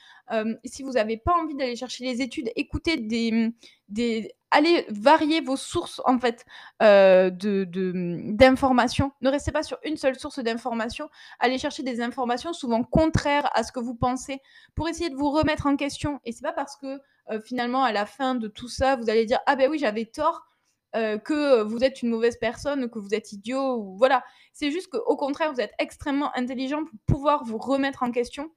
si 0.64 0.82
vous 0.82 0.92
n'avez 0.92 1.16
pas 1.16 1.32
envie 1.32 1.54
d'aller 1.54 1.76
chercher 1.76 2.04
les 2.04 2.20
études, 2.20 2.52
écoutez 2.56 2.98
des, 2.98 4.34
allez 4.50 4.84
varier 4.90 5.40
vos 5.40 5.56
sources 5.56 6.02
en 6.04 6.18
fait 6.18 6.44
de, 6.80 7.92
mmh, 7.94 8.36
d'informations. 8.36 9.12
ne 9.22 9.30
restez 9.30 9.50
pas 9.50 9.62
sur 9.62 9.78
une 9.82 9.96
seule 9.96 10.18
source 10.18 10.38
d'informations. 10.38 11.08
Allez 11.40 11.56
chercher 11.58 11.82
des 11.82 12.02
informations 12.02 12.52
souvent 12.52 12.82
contraires 12.82 13.48
à 13.54 13.62
ce 13.62 13.72
que 13.72 13.80
vous 13.80 13.94
pensez 13.94 14.40
pour 14.74 14.90
essayer 14.90 15.08
de 15.08 15.16
vous 15.16 15.30
remettre 15.30 15.66
en 15.66 15.76
question. 15.76 16.20
Et 16.26 16.32
c'est 16.32 16.44
pas 16.44 16.52
parce 16.52 16.76
que 16.76 17.00
finalement 17.46 17.82
à 17.82 17.92
la 17.92 18.04
fin 18.04 18.34
de 18.34 18.46
tout 18.46 18.68
ça, 18.68 18.96
vous 18.96 19.08
allez 19.08 19.24
dire 19.24 19.40
ah 19.46 19.56
ben 19.56 19.70
oui 19.70 19.78
j'avais 19.78 20.04
tort 20.04 20.46
euh, 20.94 21.18
que 21.18 21.62
vous 21.62 21.82
êtes 21.82 22.02
une 22.02 22.10
mauvaise 22.10 22.38
personne, 22.38 22.88
que 22.88 22.98
vous 22.98 23.12
êtes 23.12 23.32
idiot, 23.32 23.94
voilà. 23.98 24.24
C'est 24.52 24.70
juste 24.70 24.88
qu'au 24.88 25.16
contraire, 25.16 25.52
vous 25.52 25.60
êtes 25.60 25.74
extrêmement 25.78 26.34
intelligent 26.36 26.84
pour 26.84 26.98
pouvoir 27.06 27.44
vous 27.44 27.58
remettre 27.58 28.02
en 28.02 28.12
question 28.12 28.50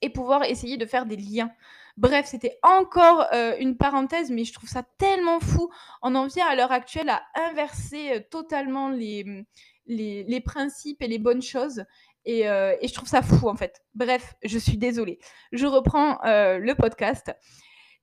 et 0.00 0.08
pouvoir 0.10 0.44
essayer 0.44 0.78
de 0.78 0.86
faire 0.86 1.06
des 1.06 1.16
liens. 1.16 1.50
Bref, 1.96 2.26
c'était 2.26 2.58
encore 2.62 3.26
euh, 3.34 3.56
une 3.58 3.76
parenthèse, 3.76 4.30
mais 4.30 4.44
je 4.44 4.54
trouve 4.54 4.68
ça 4.68 4.84
tellement 4.96 5.40
fou. 5.40 5.68
On 6.02 6.14
en 6.14 6.28
vient 6.28 6.46
à 6.46 6.54
l'heure 6.54 6.72
actuelle 6.72 7.10
à 7.10 7.22
inverser 7.34 8.12
euh, 8.12 8.20
totalement 8.30 8.88
les, 8.88 9.44
les, 9.86 10.40
principes 10.40 11.02
et 11.02 11.08
les 11.08 11.18
bonnes 11.18 11.42
choses. 11.42 11.84
Et, 12.24 12.40
et, 12.42 12.88
je 12.88 12.94
trouve 12.94 13.08
ça 13.08 13.22
fou 13.22 13.48
en 13.48 13.56
fait. 13.56 13.82
Bref, 13.94 14.34
je 14.44 14.58
suis 14.58 14.76
désolée. 14.76 15.18
Je 15.52 15.66
reprends 15.66 16.18
le 16.22 16.74
podcast. 16.74 17.32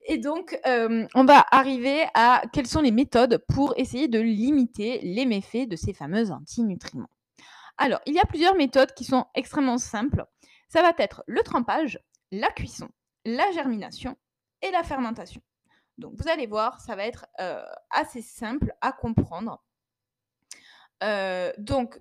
Et 0.09 0.17
donc, 0.17 0.57
euh, 0.65 1.05
on 1.15 1.25
va 1.25 1.45
arriver 1.51 2.05
à 2.13 2.41
quelles 2.53 2.67
sont 2.67 2.79
les 2.81 2.91
méthodes 2.91 3.43
pour 3.49 3.73
essayer 3.77 4.07
de 4.07 4.19
limiter 4.19 4.99
les 5.03 5.25
méfaits 5.25 5.67
de 5.67 5.75
ces 5.75 5.93
fameux 5.93 6.31
antinutriments. 6.31 7.09
Alors, 7.77 7.99
il 8.05 8.13
y 8.13 8.19
a 8.19 8.25
plusieurs 8.25 8.55
méthodes 8.55 8.93
qui 8.93 9.03
sont 9.03 9.25
extrêmement 9.35 9.77
simples. 9.77 10.23
Ça 10.69 10.81
va 10.81 10.93
être 10.97 11.23
le 11.27 11.43
trempage, 11.43 11.99
la 12.31 12.47
cuisson, 12.47 12.87
la 13.25 13.51
germination 13.51 14.15
et 14.61 14.71
la 14.71 14.81
fermentation. 14.83 15.41
Donc, 15.97 16.13
vous 16.15 16.29
allez 16.29 16.47
voir, 16.47 16.79
ça 16.79 16.95
va 16.95 17.05
être 17.05 17.25
euh, 17.41 17.65
assez 17.91 18.21
simple 18.21 18.73
à 18.79 18.93
comprendre. 18.93 19.61
Euh, 21.03 21.51
donc, 21.57 21.99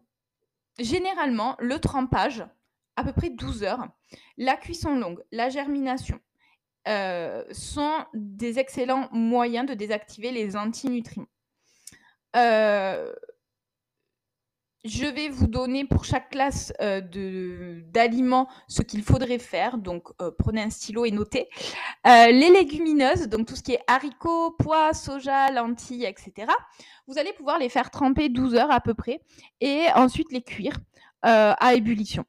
généralement, 0.79 1.57
le 1.59 1.81
trempage, 1.81 2.47
à 2.95 3.03
peu 3.03 3.12
près 3.12 3.31
12 3.31 3.64
heures. 3.64 3.88
La 4.37 4.57
cuisson 4.57 4.95
longue, 4.95 5.25
la 5.33 5.49
germination, 5.49 6.21
euh, 6.88 7.42
sont 7.51 8.05
des 8.14 8.59
excellents 8.59 9.09
moyens 9.11 9.66
de 9.68 9.75
désactiver 9.75 10.31
les 10.31 10.57
antinutriments. 10.57 11.27
Euh, 12.37 13.12
je 14.85 15.07
vais 15.07 15.29
vous 15.29 15.49
donner 15.49 15.85
pour 15.85 16.05
chaque 16.05 16.31
classe 16.31 16.72
euh, 16.81 17.01
d'aliments 17.90 18.49
ce 18.68 18.83
qu'il 18.83 19.03
faudrait 19.03 19.40
faire. 19.40 19.79
Donc, 19.79 20.11
prenez 20.38 20.62
un 20.62 20.70
stylo 20.70 21.05
et 21.05 21.11
notez. 21.11 21.49
les 22.05 22.51
légumineuses, 22.51 23.29
donc 23.29 23.49
tout 23.49 23.57
ce 23.57 23.64
qui 23.64 23.72
est 23.72 23.83
haricots, 23.88 24.53
pois, 24.53 24.94
soja, 24.94 25.51
lentilles, 25.51 26.05
etc. 26.05 26.53
Vous 27.09 27.18
allez 27.18 27.33
pouvoir 27.33 27.59
les 27.59 27.68
faire 27.68 27.90
tremper 27.90 28.29
12 28.29 28.55
heures 28.55 28.70
à 28.70 28.81
peu 28.81 28.94
près 28.94 29.20
et 29.61 29.87
ensuite 29.96 30.31
les 30.31 30.42
cuire 30.42 30.79
à 31.22 31.75
ébullition. 31.75 32.25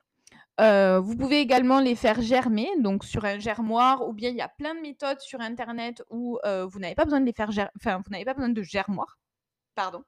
Euh, 0.59 0.99
vous 0.99 1.15
pouvez 1.15 1.39
également 1.39 1.79
les 1.79 1.95
faire 1.95 2.19
germer, 2.21 2.67
donc 2.79 3.03
sur 3.03 3.25
un 3.25 3.37
germoir, 3.37 4.07
ou 4.07 4.13
bien 4.13 4.29
il 4.31 4.35
y 4.35 4.41
a 4.41 4.47
plein 4.47 4.73
de 4.73 4.79
méthodes 4.79 5.19
sur 5.19 5.39
internet 5.39 6.03
où 6.09 6.39
euh, 6.45 6.65
vous 6.65 6.79
n'avez 6.79 6.95
pas 6.95 7.05
besoin 7.05 7.19
de 7.19 7.25
les 7.25 7.33
faire 7.33 7.49
enfin 7.75 8.01
vous 8.03 8.11
n'avez 8.11 8.25
pas 8.25 8.33
besoin 8.33 8.49
de 8.49 8.63
germoir. 8.63 9.19
Pardon. 9.75 10.03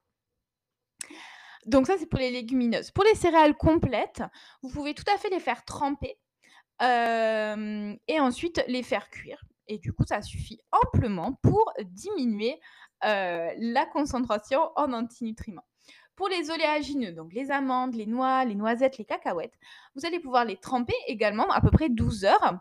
Donc 1.67 1.85
ça 1.85 1.97
c'est 1.99 2.07
pour 2.07 2.19
les 2.19 2.31
légumineuses. 2.31 2.89
Pour 2.91 3.03
les 3.03 3.13
céréales 3.13 3.55
complètes, 3.55 4.23
vous 4.63 4.69
pouvez 4.69 4.95
tout 4.95 5.03
à 5.13 5.17
fait 5.19 5.29
les 5.29 5.39
faire 5.39 5.63
tremper 5.65 6.17
euh, 6.81 7.95
et 8.07 8.19
ensuite 8.19 8.63
les 8.67 8.81
faire 8.81 9.09
cuire. 9.09 9.43
Et 9.67 9.77
du 9.77 9.93
coup, 9.93 10.03
ça 10.03 10.23
suffit 10.23 10.59
amplement 10.71 11.33
pour 11.43 11.71
diminuer 11.83 12.59
la 13.03 13.85
concentration 13.85 14.71
en 14.75 14.93
antinutriments. 14.93 15.65
Pour 16.19 16.27
les 16.27 16.51
oléagineux, 16.51 17.13
donc 17.13 17.31
les 17.31 17.49
amandes, 17.49 17.95
les 17.95 18.05
noix, 18.05 18.43
les 18.43 18.53
noisettes, 18.53 18.97
les 18.97 19.05
cacahuètes, 19.05 19.57
vous 19.95 20.05
allez 20.05 20.19
pouvoir 20.19 20.43
les 20.43 20.57
tremper 20.57 20.93
également 21.07 21.49
à 21.49 21.61
peu 21.61 21.71
près 21.71 21.87
12 21.87 22.25
heures 22.25 22.59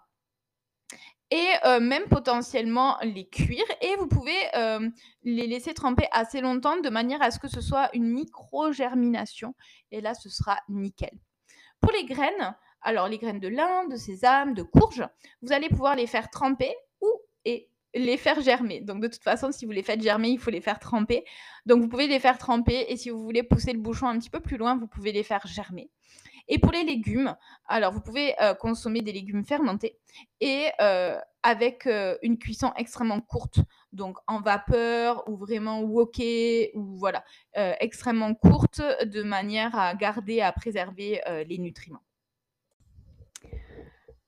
et 1.32 1.48
euh, 1.64 1.80
même 1.80 2.04
potentiellement 2.04 2.98
les 3.02 3.26
cuire 3.26 3.64
et 3.80 3.96
vous 3.96 4.06
pouvez 4.06 4.38
euh, 4.54 4.88
les 5.24 5.48
laisser 5.48 5.74
tremper 5.74 6.06
assez 6.12 6.40
longtemps 6.40 6.76
de 6.76 6.88
manière 6.88 7.20
à 7.20 7.32
ce 7.32 7.40
que 7.40 7.48
ce 7.48 7.60
soit 7.60 7.90
une 7.94 8.06
micro-germination 8.06 9.56
et 9.90 10.00
là 10.00 10.14
ce 10.14 10.28
sera 10.28 10.60
nickel. 10.68 11.18
Pour 11.80 11.90
les 11.90 12.04
graines, 12.04 12.54
alors 12.80 13.08
les 13.08 13.18
graines 13.18 13.40
de 13.40 13.48
lin, 13.48 13.88
de 13.88 13.96
sésame, 13.96 14.54
de 14.54 14.62
courge, 14.62 15.04
vous 15.42 15.50
allez 15.50 15.68
pouvoir 15.68 15.96
les 15.96 16.06
faire 16.06 16.30
tremper 16.30 16.72
ou 17.00 17.10
les 17.94 18.16
faire 18.16 18.40
germer. 18.40 18.80
Donc 18.80 19.00
de 19.00 19.08
toute 19.08 19.22
façon, 19.22 19.52
si 19.52 19.66
vous 19.66 19.72
les 19.72 19.82
faites 19.82 20.02
germer, 20.02 20.28
il 20.28 20.38
faut 20.38 20.50
les 20.50 20.60
faire 20.60 20.78
tremper. 20.78 21.24
Donc 21.66 21.80
vous 21.80 21.88
pouvez 21.88 22.06
les 22.06 22.20
faire 22.20 22.38
tremper 22.38 22.86
et 22.88 22.96
si 22.96 23.10
vous 23.10 23.22
voulez 23.22 23.42
pousser 23.42 23.72
le 23.72 23.80
bouchon 23.80 24.06
un 24.06 24.18
petit 24.18 24.30
peu 24.30 24.40
plus 24.40 24.56
loin, 24.56 24.76
vous 24.76 24.86
pouvez 24.86 25.12
les 25.12 25.22
faire 25.22 25.46
germer. 25.46 25.90
Et 26.48 26.58
pour 26.58 26.72
les 26.72 26.82
légumes, 26.82 27.36
alors 27.66 27.92
vous 27.92 28.00
pouvez 28.00 28.34
euh, 28.40 28.54
consommer 28.54 29.02
des 29.02 29.12
légumes 29.12 29.44
fermentés 29.44 29.98
et 30.40 30.68
euh, 30.80 31.18
avec 31.42 31.86
euh, 31.86 32.16
une 32.22 32.38
cuisson 32.38 32.72
extrêmement 32.76 33.20
courte, 33.20 33.58
donc 33.92 34.16
en 34.26 34.40
vapeur 34.40 35.28
ou 35.28 35.36
vraiment 35.36 35.82
wokée 35.82 36.72
ou 36.74 36.96
voilà, 36.96 37.22
extrêmement 37.54 38.34
courte 38.34 38.80
de 39.04 39.22
manière 39.22 39.78
à 39.78 39.94
garder, 39.94 40.40
à 40.40 40.52
préserver 40.52 41.20
les 41.46 41.58
nutriments. 41.58 42.02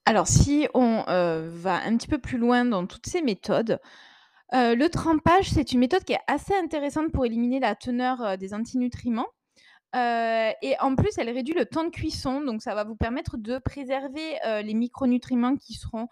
Alors, 0.06 0.26
si 0.26 0.66
on 0.74 1.04
va 1.06 1.82
un 1.84 1.96
petit 1.96 2.08
peu 2.08 2.18
plus 2.18 2.38
loin 2.38 2.64
dans 2.64 2.86
toutes 2.86 3.06
ces 3.06 3.22
méthodes, 3.22 3.80
le 4.52 4.88
trempage, 4.88 5.50
c'est 5.50 5.72
une 5.72 5.80
méthode 5.80 6.04
qui 6.04 6.14
est 6.14 6.20
assez 6.26 6.54
intéressante 6.54 7.12
pour 7.12 7.24
éliminer 7.24 7.60
la 7.60 7.74
teneur 7.74 8.36
des 8.38 8.54
antinutriments. 8.54 9.28
et 9.94 10.76
en 10.80 10.96
plus, 10.96 11.18
elle 11.18 11.30
réduit 11.30 11.54
le 11.54 11.66
temps 11.66 11.84
de 11.84 11.90
cuisson, 11.90 12.40
donc 12.40 12.62
ça 12.62 12.74
va 12.74 12.84
vous 12.84 12.96
permettre 12.96 13.36
de 13.36 13.58
préserver 13.58 14.38
les 14.64 14.74
micronutriments 14.74 15.56
qui 15.56 15.74
seront 15.74 16.08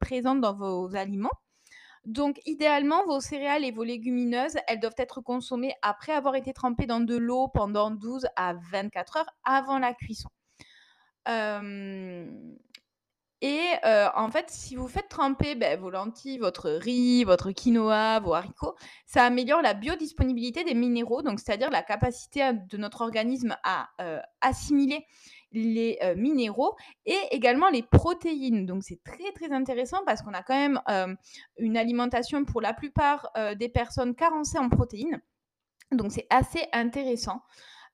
présents 0.00 0.34
dans 0.34 0.54
vos 0.54 0.96
aliments. 0.96 1.30
Donc 2.06 2.40
idéalement, 2.46 3.04
vos 3.04 3.20
céréales 3.20 3.64
et 3.64 3.72
vos 3.72 3.84
légumineuses, 3.84 4.56
elles 4.66 4.80
doivent 4.80 4.94
être 4.96 5.20
consommées 5.20 5.74
après 5.82 6.12
avoir 6.12 6.34
été 6.34 6.52
trempées 6.54 6.86
dans 6.86 7.00
de 7.00 7.14
l'eau 7.16 7.48
pendant 7.48 7.90
12 7.90 8.26
à 8.36 8.54
24 8.72 9.18
heures 9.18 9.30
avant 9.44 9.78
la 9.78 9.92
cuisson. 9.92 10.30
Et 13.42 13.60
heu, 13.86 14.06
en 14.14 14.30
fait, 14.30 14.46
si 14.50 14.76
vous 14.76 14.86
faites 14.88 15.08
tremper, 15.08 15.54
beh, 15.54 15.76
vos 15.76 15.88
lentilles, 15.90 16.38
votre 16.38 16.70
riz, 16.70 17.24
votre 17.24 17.52
quinoa, 17.52 18.20
vos 18.20 18.34
haricots, 18.34 18.74
ça 19.06 19.24
améliore 19.24 19.62
la 19.62 19.72
biodisponibilité 19.74 20.62
des 20.64 20.74
minéraux, 20.74 21.22
donc 21.22 21.40
c'est-à-dire 21.40 21.70
la 21.70 21.82
capacité 21.82 22.52
de 22.52 22.76
notre 22.76 23.00
organisme 23.00 23.56
à, 23.64 23.88
heu, 24.02 24.18
assimiler 24.42 25.06
les, 25.52 25.98
heu, 26.02 26.14
minéraux 26.16 26.76
et 27.06 27.18
également 27.30 27.70
les 27.70 27.82
protéines. 27.82 28.66
Donc 28.66 28.82
c'est 28.84 29.02
très, 29.02 29.32
très 29.32 29.52
intéressant 29.52 29.98
parce 30.04 30.20
qu'on 30.22 30.34
a 30.34 30.42
quand 30.42 30.54
même, 30.58 30.80
une 31.58 31.76
alimentation 31.78 32.44
pour 32.44 32.60
la 32.60 32.74
plupart, 32.74 33.30
des 33.58 33.68
personnes 33.68 34.14
carencées 34.14 34.58
en 34.58 34.68
protéines. 34.68 35.20
Donc 35.92 36.12
c'est 36.12 36.26
assez 36.30 36.66
intéressant. 36.72 37.42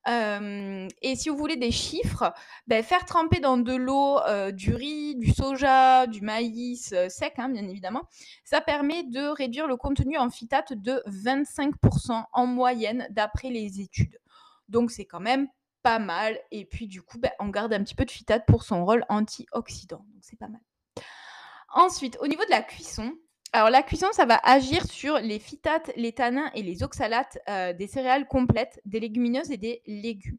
Et 0.07 1.17
si 1.17 1.29
vous 1.29 1.37
voulez 1.37 1.57
des 1.57 1.73
chiffres, 1.73 2.33
beh, 2.67 2.83
faire 2.83 3.05
tremper 3.05 3.41
dans 3.41 3.59
de 3.59 3.75
l'eau, 3.75 4.19
du 4.53 4.75
riz, 4.75 5.17
du 5.17 5.33
soja, 5.33 6.07
du 6.07 6.21
maïs, 6.21 6.93
heu, 6.93 7.09
sec, 7.09 7.35
hein, 7.39 7.49
bien 7.49 7.67
évidemment, 7.67 8.03
ça 8.45 8.61
permet 8.61 9.03
de 9.03 9.27
réduire 9.27 9.67
le 9.67 9.77
contenu 9.77 10.17
en 10.17 10.31
phytate 10.31 10.73
de 10.73 11.03
25% 11.07 12.25
en 12.33 12.47
moyenne 12.47 13.07
d'après 13.11 13.51
les 13.51 13.81
études. 13.81 14.21
Donc 14.69 14.91
c'est 14.91 15.07
quand 15.07 15.21
même 15.21 15.49
pas 15.83 15.99
mal 15.99 16.39
et 16.51 16.65
puis 16.65 16.87
du 16.89 17.03
coup, 17.03 17.19
bah, 17.19 17.31
on 17.39 17.49
garde 17.49 17.73
un 17.73 17.83
petit 17.83 17.95
peu 17.95 18.05
de 18.05 18.11
phytate 18.11 18.45
pour 18.47 18.63
son 18.65 18.85
rôle 18.85 19.05
antioxydant, 19.09 20.05
donc 20.13 20.23
c'est 20.23 20.39
pas 20.39 20.49
mal. 20.49 20.61
Ensuite, 21.75 22.17
au 22.21 22.27
niveau 22.27 22.45
de 22.45 22.51
la 22.51 22.63
cuisson, 22.63 23.13
alors 23.53 23.71
la 23.71 23.83
cuisson, 23.83 24.07
ça 24.13 24.27
va 24.27 24.41
agir 24.43 24.85
sur 24.87 25.19
les 25.19 25.39
phytates, 25.39 25.91
les 25.97 26.13
tanins 26.13 26.51
et 26.55 26.63
les 26.63 26.83
oxalates, 26.83 27.39
heu, 27.49 27.73
des 27.75 27.87
céréales 27.87 28.27
complètes, 28.29 28.81
des 28.85 29.01
légumineuses 29.01 29.51
et 29.51 29.57
des 29.57 29.83
légumes. 29.87 30.39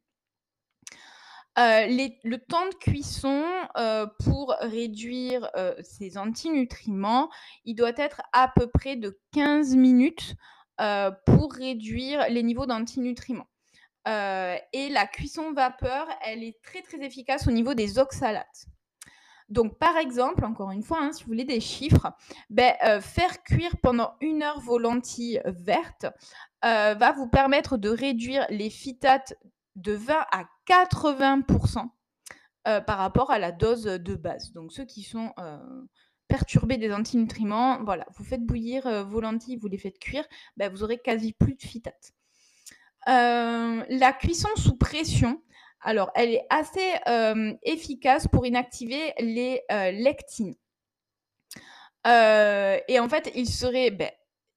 Les 1.57 2.19
le 2.23 2.37
temps 2.37 2.67
de 2.67 2.75
cuisson, 2.75 3.43
heu, 3.77 4.05
pour 4.23 4.55
réduire, 4.61 5.49
ces 5.81 6.17
antinutriments, 6.19 7.29
il 7.65 7.73
doit 7.73 7.93
être 7.97 8.21
à 8.31 8.51
peu 8.55 8.67
près 8.67 8.95
de 8.95 9.19
15 9.33 9.75
minutes, 9.75 10.35
pour 11.25 11.53
réduire 11.53 12.29
les 12.29 12.43
niveaux 12.43 12.67
d'antinutriments. 12.67 13.47
Et 14.05 14.89
la 14.89 15.07
cuisson 15.07 15.51
vapeur, 15.53 16.07
elle 16.23 16.43
est 16.43 16.61
très, 16.61 16.83
très 16.83 17.03
efficace 17.03 17.47
au 17.47 17.51
niveau 17.51 17.73
des 17.73 17.97
oxalates. 17.97 18.67
Donc 19.49 19.77
par 19.77 19.95
exemple, 19.97 20.43
encore 20.45 20.71
une 20.71 20.83
fois, 20.83 20.99
hein, 21.01 21.11
si 21.13 21.23
vous 21.23 21.27
voulez 21.27 21.45
des 21.45 21.61
chiffres, 21.61 22.11
beh, 22.49 22.73
heu, 22.85 22.99
faire 22.99 23.43
cuire 23.43 23.77
pendant 23.81 24.13
1 24.21 24.43
heure 24.43 24.59
vos 24.59 24.77
lentilles 24.77 25.41
vertes, 25.45 26.05
heu, 26.65 26.95
va 26.95 27.13
vous 27.13 27.27
permettre 27.29 27.77
de 27.77 27.89
réduire 27.89 28.45
les 28.49 28.69
phytates 28.69 29.35
de 29.75 29.93
20 29.93 30.25
à 30.31 30.45
80 30.65 31.43
heu, 32.67 32.81
par 32.85 32.97
rapport 32.97 33.31
à 33.31 33.39
la 33.39 33.51
dose, 33.51 33.83
de 33.83 34.15
base. 34.15 34.51
Donc 34.53 34.71
ceux 34.73 34.85
qui 34.85 35.03
sont, 35.03 35.33
perturbés 36.27 36.77
des 36.77 36.91
antinutriments, 36.91 37.81
voilà, 37.85 38.05
vous 38.17 38.23
faites 38.25 38.45
bouillir, 38.45 39.05
vos 39.05 39.21
lentilles, 39.21 39.55
vous 39.57 39.67
les 39.69 39.77
faites 39.77 39.97
cuire, 39.99 40.25
bah, 40.57 40.67
vous 40.67 40.83
aurez 40.83 40.97
quasi 40.97 41.31
plus 41.31 41.55
de 41.55 41.61
phytates. 41.61 42.13
La 43.07 44.13
cuisson 44.19 44.49
sous 44.57 44.75
pression, 44.77 45.41
alors 45.87 46.11
elle 46.15 46.31
est 46.33 46.45
assez, 46.49 46.81
hem, 47.05 47.57
efficace 47.63 48.27
pour 48.27 48.45
inactiver 48.45 49.13
les, 49.19 49.61
heu, 49.71 49.91
lectines. 49.91 50.55
Heu 52.05 52.79
et 52.87 52.99
en 52.99 53.09
fait, 53.09 53.31
il 53.35 53.47
serait, 53.49 53.91
beh, 53.91 54.11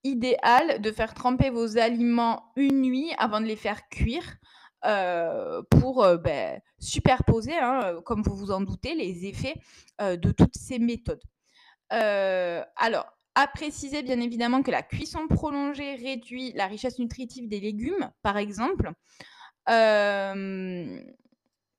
idéal 0.04 0.80
de 0.80 0.92
faire 0.92 1.14
tremper 1.14 1.50
vos 1.50 1.78
aliments 1.78 2.52
une 2.56 2.80
nuit 2.82 3.12
avant 3.18 3.40
de 3.40 3.46
les 3.46 3.56
faire 3.56 3.88
cuire, 3.88 4.36
pour, 5.70 6.06
beh, 6.18 6.58
superposer, 6.78 7.56
hein, 7.56 8.00
comme 8.04 8.22
vous 8.22 8.36
vous 8.36 8.50
en 8.50 8.60
doutez, 8.60 8.94
les 8.94 9.26
effets, 9.26 9.54
de 10.00 10.32
toutes 10.32 10.56
ces 10.56 10.78
méthodes. 10.78 11.22
Alors, 11.90 13.06
à 13.36 13.46
préciser 13.46 14.02
bien 14.02 14.20
évidemment 14.20 14.62
que 14.62 14.70
la 14.72 14.82
cuisson 14.82 15.28
prolongée 15.28 15.94
réduit 15.96 16.52
la 16.54 16.66
richesse 16.66 16.98
nutritive 16.98 17.48
des 17.48 17.60
légumes, 17.60 18.10
par 18.22 18.36
exemple. 18.38 18.92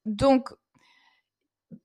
Donc 0.06 0.54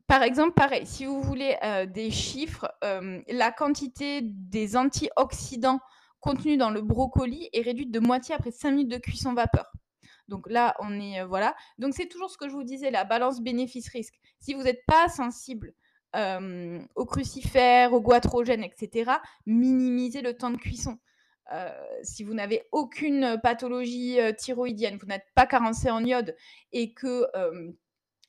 par 0.06 0.22
exemple, 0.22 0.54
pareil, 0.54 0.86
si 0.86 1.04
vous 1.04 1.20
voulez, 1.20 1.56
heu, 1.64 1.86
des 1.86 2.10
chiffres, 2.10 2.72
hem, 2.82 3.22
la 3.28 3.50
quantité 3.50 4.20
des 4.22 4.76
antioxydants 4.76 5.80
contenus 6.20 6.58
dans 6.58 6.70
le 6.70 6.80
brocoli 6.80 7.48
est 7.52 7.60
réduite 7.62 7.90
de 7.90 8.00
moitié 8.00 8.34
après 8.34 8.50
5 8.52 8.70
minutes 8.72 8.90
de 8.92 8.98
cuisson 8.98 9.34
vapeur. 9.34 9.70
Donc 10.28 10.48
là, 10.50 10.74
on 10.80 11.00
est, 11.00 11.22
heu, 11.22 11.24
voilà. 11.26 11.54
Donc 11.78 11.94
c'est 11.94 12.06
toujours 12.06 12.30
ce 12.30 12.38
que 12.38 12.48
je 12.48 12.54
vous 12.54 12.64
disais, 12.64 12.90
la 12.90 13.04
balance 13.04 13.40
bénéfice-risque. 13.40 14.14
Si 14.40 14.54
vous 14.54 14.66
êtes 14.66 14.84
pas 14.86 15.08
sensible, 15.08 15.72
aux 16.94 17.04
crucifères, 17.04 17.92
aux 17.92 18.00
goitrogènes 18.00 18.64
et 18.64 18.72
cetera, 18.74 19.20
minimisez 19.44 20.22
le 20.22 20.34
temps 20.34 20.48
de 20.50 20.56
cuisson. 20.56 20.96
Si 22.02 22.24
vous 22.24 22.32
n'avez 22.32 22.62
aucune, 22.72 23.38
pathologie, 23.42 24.18
thyroïdienne, 24.38 24.96
vous 24.96 25.06
n'êtes 25.06 25.26
pas 25.34 25.44
carencé 25.46 25.90
en 25.90 26.02
iode 26.02 26.34
et 26.72 26.94
que, 26.94 27.26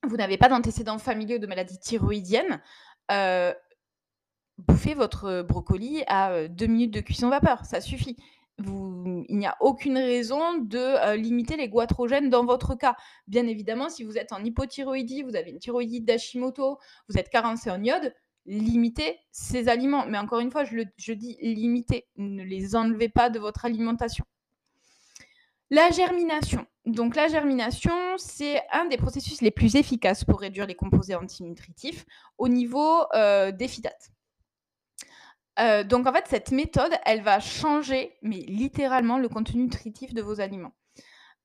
vous 0.05 0.17
n'avez 0.17 0.38
pas 0.38 0.49
d'antécédents 0.49 0.99
familiaux 0.99 1.38
de 1.39 1.47
maladies 1.47 1.79
thyroïdiennes, 1.79 2.62
heu, 3.12 3.53
bouffez 4.57 4.93
votre, 4.93 5.43
brocoli 5.43 6.03
à, 6.07 6.33
heu, 6.33 6.49
2 6.49 6.67
minutes 6.67 6.93
de 6.93 7.01
cuisson 7.01 7.29
vapeur, 7.29 7.65
ça 7.65 7.81
suffit. 7.81 8.17
Il 8.60 9.25
n'y 9.38 9.45
a 9.47 9.55
aucune 9.62 9.97
raison 9.97 10.57
de, 10.60 11.13
heu, 11.13 11.15
limiter 11.17 11.57
les 11.57 11.69
goitrogènes 11.69 12.29
dans 12.29 12.45
votre 12.45 12.75
cas. 12.75 12.95
Bien 13.27 13.47
évidemment, 13.47 13.89
si 13.89 14.03
vous 14.03 14.17
êtes 14.17 14.33
en 14.33 14.43
hypothyroïdie, 14.43 15.23
vous 15.23 15.36
avez 15.36 15.51
une 15.51 15.60
thyroïdite 15.60 16.05
d'Hashimoto, 16.05 16.79
vous 17.10 17.17
êtes 17.19 17.29
carencé 17.29 17.69
en 17.71 17.83
iode, 17.83 18.13
limitez 18.47 19.19
ces 19.31 19.69
aliments. 19.69 20.05
Mais 20.07 20.17
encore 20.17 20.39
une 20.39 20.51
fois, 20.51 20.63
je 20.65 21.13
dis 21.13 21.38
limiter, 21.41 22.07
ne 22.17 22.43
les 22.43 22.75
enlevez 22.75 23.10
pas 23.10 23.29
de 23.29 23.39
votre 23.39 23.65
alimentation. 23.65 24.25
La 25.69 25.91
germination. 25.91 26.65
Donc 26.86 27.15
la 27.15 27.27
germination, 27.27 27.91
c'est 28.17 28.62
un 28.71 28.86
des 28.86 28.97
processus 28.97 29.41
les 29.41 29.51
plus 29.51 29.75
efficaces 29.75 30.23
pour 30.23 30.39
réduire 30.39 30.65
les 30.65 30.75
composés 30.75 31.15
antinutritifs 31.15 32.06
au 32.38 32.47
niveau, 32.47 33.03
heu, 33.13 33.51
des 33.51 33.67
phytates. 33.67 34.12
Heu, 35.60 35.84
donc 35.84 36.08
en 36.08 36.13
fait, 36.13 36.25
cette 36.27 36.51
méthode, 36.51 36.91
elle 37.06 37.21
va 37.21 37.39
changer, 37.39 38.13
littéralement, 38.21 39.17
le 39.17 39.27
contenu 39.27 39.63
nutritif 39.63 40.13
de 40.13 40.21
vos 40.21 40.39
aliments. 40.39 40.73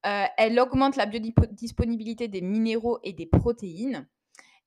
Heu, 0.06 0.26
elle 0.38 0.60
augmente 0.60 0.96
la 0.96 1.06
biodisponibilité 1.06 2.28
des 2.28 2.42
minéraux 2.42 2.98
et 3.04 3.12
des 3.12 3.26
protéines 3.26 4.08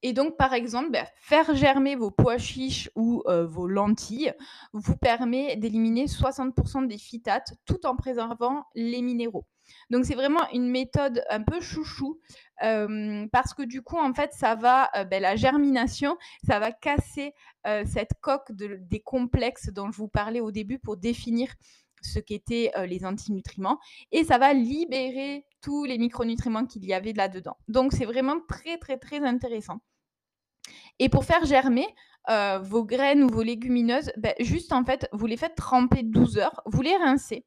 et 0.07 0.13
donc 0.13 0.37
par 0.37 0.53
exemple, 0.53 0.91
bah, 0.91 1.07
faire 1.15 1.55
germer 1.55 1.95
vos 1.95 2.11
pois 2.11 2.37
chiches 2.37 2.91
ou, 2.95 3.23
heu, 3.27 3.41
vos 3.43 3.65
lentilles 3.65 4.33
vous 4.71 4.95
permet 4.95 5.55
d'éliminer 5.55 6.05
60% 6.05 6.83
des 6.83 6.99
phytates 6.99 7.55
tout 7.65 7.87
en 7.87 7.95
préservant 7.95 8.65
les 8.75 9.01
minéraux. 9.01 9.47
Donc 9.89 10.05
c'est 10.05 10.13
vraiment 10.13 10.47
une 10.53 10.69
méthode 10.69 11.23
un 11.31 11.41
peu 11.41 11.59
chouchou, 11.59 12.19
hem, 12.61 13.27
parce 13.31 13.55
que 13.55 13.63
du 13.63 13.81
coup, 13.81 13.97
en 13.97 14.13
fait, 14.13 14.31
ça 14.31 14.53
va, 14.53 14.91
heu, 14.95 15.05
beh, 15.05 15.19
la 15.19 15.35
germination, 15.35 16.17
ça 16.45 16.59
va 16.59 16.71
casser, 16.71 17.33
cette 17.87 18.11
coque 18.21 18.51
de 18.51 18.77
des 18.81 18.99
complexes 18.99 19.69
dont 19.73 19.91
je 19.91 19.97
vous 19.97 20.07
parlais 20.07 20.39
au 20.39 20.51
début 20.51 20.77
pour 20.77 20.97
définir 20.97 21.51
ce 22.03 22.19
qu'étaient, 22.19 22.71
les 22.87 23.03
antinutriments 23.05 23.79
et 24.11 24.23
ça 24.23 24.37
va 24.37 24.53
libérer 24.53 25.47
tous 25.61 25.83
les 25.85 25.97
micronutriments 25.97 26.67
qu'il 26.67 26.85
y 26.85 26.93
avait 26.93 27.13
là-dedans. 27.13 27.57
Donc 27.67 27.91
c'est 27.93 28.05
vraiment 28.05 28.35
très, 28.47 28.77
très, 28.77 28.99
très 28.99 29.21
intéressant 29.25 29.79
et 30.99 31.09
pour 31.09 31.25
faire 31.25 31.45
germer, 31.45 31.87
heu, 32.29 32.59
vos 32.61 32.83
graines 32.85 33.23
ou 33.23 33.29
vos 33.29 33.43
légumineuses, 33.43 34.11
beh, 34.17 34.35
juste 34.39 34.73
en 34.73 34.83
fait, 34.83 35.07
vous 35.11 35.25
les 35.25 35.37
faites 35.37 35.55
tremper 35.55 36.03
12 36.03 36.37
heures, 36.37 36.61
vous 36.65 36.81
les 36.81 36.95
rincez 36.97 37.45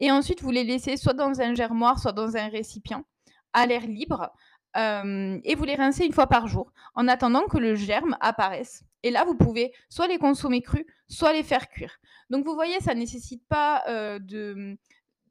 et 0.00 0.10
ensuite 0.10 0.42
vous 0.42 0.50
les 0.50 0.64
laissez 0.64 0.96
soit 0.96 1.14
dans 1.14 1.40
un 1.40 1.54
germoir, 1.54 1.98
soit 1.98 2.12
dans 2.12 2.36
un 2.36 2.48
récipient 2.48 3.04
à 3.52 3.66
l'air 3.66 3.86
libre, 3.86 4.30
hem 4.74 5.40
et 5.44 5.54
vous 5.54 5.64
les 5.64 5.74
rincez 5.74 6.04
une 6.04 6.12
fois 6.12 6.26
par 6.26 6.46
jour 6.46 6.72
en 6.94 7.08
attendant 7.08 7.46
que 7.46 7.58
le 7.58 7.74
germe 7.74 8.16
apparaisse 8.20 8.84
et 9.02 9.10
là, 9.10 9.24
vous 9.24 9.34
pouvez 9.36 9.72
soit 9.88 10.08
les 10.08 10.18
consommer 10.18 10.60
crus, 10.60 10.84
soit 11.08 11.32
les 11.32 11.42
faire 11.42 11.68
cuire. 11.68 11.98
Donc 12.30 12.44
vous 12.44 12.54
voyez, 12.54 12.80
ça 12.80 12.94
nécessite 12.94 13.42
pas, 13.48 13.84
heu, 13.88 14.18
de, 14.20 14.76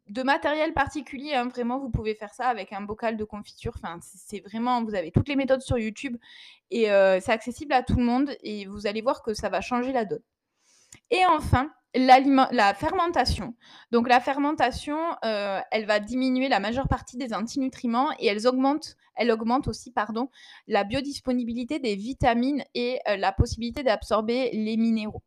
de 0.09 0.23
matériel 0.23 0.73
particulier, 0.73 1.33
hein. 1.33 1.47
Vraiment, 1.47 1.79
vous 1.79 1.89
pouvez 1.89 2.15
faire 2.15 2.33
ça 2.33 2.47
avec 2.47 2.73
un 2.73 2.81
bocal 2.81 3.17
de 3.17 3.23
confiture. 3.23 3.73
Enfin, 3.75 3.99
c'est 4.01 4.39
vraiment 4.41 4.83
vous 4.83 4.95
avez 4.95 5.11
toutes 5.11 5.27
les 5.29 5.35
méthodes 5.35 5.61
sur 5.61 5.77
YouTube 5.77 6.17
et 6.71 6.89
heu, 6.91 7.19
c'est 7.21 7.31
accessible 7.31 7.73
à 7.73 7.83
tout 7.83 7.97
le 7.97 8.03
monde 8.03 8.31
et 8.43 8.65
vous 8.65 8.87
allez 8.87 9.01
voir 9.01 9.23
que 9.23 9.33
ça 9.33 9.49
va 9.49 9.61
changer 9.61 9.91
la 9.91 10.05
donne. 10.05 10.23
Et 11.11 11.25
enfin, 11.25 11.71
la 11.95 12.73
fermentation. 12.73 13.55
Donc 13.91 14.07
la 14.07 14.19
fermentation, 14.19 14.97
heu, 15.25 15.59
elle 15.71 15.85
va 15.85 15.99
diminuer 15.99 16.49
la 16.49 16.59
majeure 16.59 16.87
partie 16.87 17.17
des 17.17 17.33
antinutriments 17.33 18.11
et 18.19 18.27
elles 18.27 18.47
augmentent 18.47 18.95
elle 19.19 19.31
augmente 19.31 19.67
aussi, 19.67 19.91
pardon, 19.91 20.29
la 20.67 20.83
biodisponibilité 20.83 21.79
des 21.79 21.95
vitamines 21.95 22.63
et 22.75 22.99
heu, 23.09 23.15
la 23.17 23.31
possibilité 23.31 23.83
d'absorber 23.83 24.51
les 24.53 24.77
minéraux. 24.77 25.23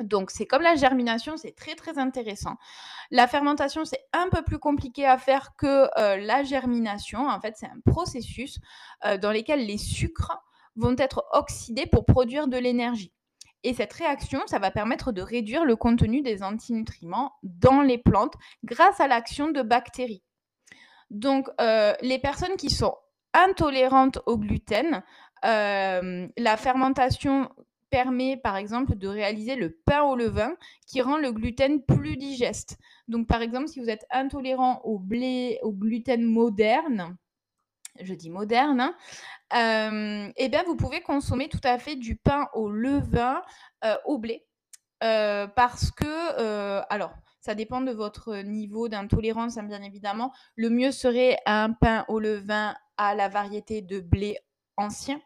Donc 0.00 0.30
c'est 0.30 0.46
comme 0.46 0.62
la 0.62 0.74
germination, 0.76 1.36
c'est 1.36 1.54
très 1.54 1.74
très 1.74 1.98
intéressant. 1.98 2.56
La 3.10 3.26
fermentation, 3.26 3.84
c'est 3.84 4.04
un 4.12 4.28
peu 4.30 4.42
plus 4.42 4.58
compliqué 4.58 5.06
à 5.06 5.18
faire 5.18 5.54
que 5.56 5.88
euh, 5.98 6.16
la 6.16 6.42
germination. 6.42 7.28
En 7.28 7.40
fait, 7.40 7.54
c'est 7.56 7.66
un 7.66 7.80
processus 7.84 8.58
euh, 9.04 9.18
dans 9.18 9.32
lequel 9.32 9.66
les 9.66 9.78
sucres 9.78 10.42
vont 10.76 10.94
être 10.96 11.24
oxydés 11.32 11.86
pour 11.86 12.06
produire 12.06 12.48
de 12.48 12.56
l'énergie. 12.56 13.12
Et 13.62 13.74
cette 13.74 13.92
réaction, 13.92 14.40
ça 14.46 14.58
va 14.58 14.70
permettre 14.70 15.12
de 15.12 15.20
réduire 15.20 15.64
le 15.64 15.76
contenu 15.76 16.22
des 16.22 16.42
antinutriments 16.42 17.32
dans 17.42 17.82
les 17.82 17.98
plantes 17.98 18.34
grâce 18.64 19.00
à 19.00 19.08
l'action 19.08 19.50
de 19.50 19.60
bactéries. 19.60 20.22
Donc, 21.10 21.48
euh, 21.60 21.92
les 22.00 22.18
personnes 22.18 22.56
qui 22.56 22.70
sont 22.70 22.96
intolérantes 23.34 24.18
au 24.26 24.38
gluten, 24.38 25.02
la 25.42 26.56
fermentation 26.58 27.48
permet 27.90 28.36
par 28.36 28.56
exemple 28.56 28.96
de 28.96 29.08
réaliser 29.08 29.56
le 29.56 29.78
pain 29.84 30.02
au 30.02 30.16
levain 30.16 30.54
qui 30.86 31.02
rend 31.02 31.18
le 31.18 31.32
gluten 31.32 31.82
plus 31.82 32.16
digeste. 32.16 32.78
Donc 33.08 33.26
par 33.26 33.42
exemple, 33.42 33.68
si 33.68 33.80
vous 33.80 33.90
êtes 33.90 34.06
intolérant 34.10 34.80
au 34.84 34.98
blé, 34.98 35.58
au 35.62 35.72
gluten 35.72 36.24
moderne, 36.24 37.16
je 38.00 38.14
dis 38.14 38.30
moderne, 38.30 38.80
hein, 38.80 38.94
euh, 39.54 40.32
eh 40.36 40.48
bien 40.48 40.62
vous 40.64 40.76
pouvez 40.76 41.00
consommer 41.00 41.48
tout 41.48 41.60
à 41.64 41.78
fait 41.78 41.96
du 41.96 42.16
pain 42.16 42.48
au 42.54 42.70
levain 42.70 43.42
euh, 43.84 43.96
au 44.04 44.18
blé. 44.18 44.46
Euh, 45.02 45.46
parce 45.46 45.90
que, 45.90 46.82
alors, 46.92 47.14
ça 47.40 47.54
dépend 47.54 47.80
de 47.80 47.90
votre 47.90 48.36
niveau 48.42 48.88
d'intolérance, 48.88 49.56
hein, 49.56 49.62
bien 49.62 49.82
évidemment. 49.82 50.32
Le 50.56 50.68
mieux 50.68 50.92
serait 50.92 51.38
un 51.46 51.72
pain 51.72 52.04
au 52.08 52.20
levain 52.20 52.76
à 52.98 53.14
la 53.14 53.28
variété 53.28 53.80
de 53.80 54.00
blé 54.00 54.38
ancien. 54.76 55.20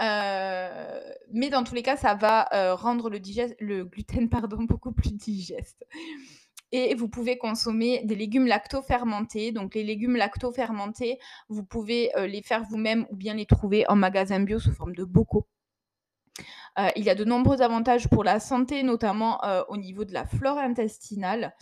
Euh, 0.00 1.00
mais 1.32 1.50
dans 1.50 1.64
tous 1.64 1.74
les 1.74 1.82
cas, 1.82 1.96
ça 1.96 2.14
va 2.14 2.48
euh, 2.52 2.74
rendre 2.74 3.10
le, 3.10 3.84
gluten 3.84 4.28
pardon, 4.30 4.64
beaucoup 4.64 4.92
plus 4.92 5.12
digeste. 5.12 5.84
Et 6.72 6.94
vous 6.96 7.08
pouvez 7.08 7.38
consommer 7.38 8.02
des 8.04 8.16
légumes 8.16 8.46
lacto-fermentés. 8.46 9.52
Donc 9.52 9.74
les 9.74 9.84
légumes 9.84 10.16
lacto-fermentés, 10.16 11.18
vous 11.48 11.64
pouvez 11.64 12.16
euh, 12.16 12.26
les 12.26 12.42
faire 12.42 12.64
vous-même 12.64 13.06
ou 13.10 13.16
bien 13.16 13.34
les 13.34 13.46
trouver 13.46 13.88
en 13.88 13.96
magasin 13.96 14.40
bio 14.40 14.58
sous 14.58 14.72
forme 14.72 14.94
de 14.94 15.04
bocaux. 15.04 15.46
il 16.96 17.04
y 17.04 17.10
a 17.10 17.14
de 17.14 17.24
nombreux 17.24 17.62
avantages 17.62 18.08
pour 18.08 18.24
la 18.24 18.40
santé, 18.40 18.82
notamment 18.82 19.40
au 19.68 19.76
niveau 19.76 20.04
de 20.04 20.12
la 20.12 20.26
flore 20.26 20.58
intestinale 20.58 21.54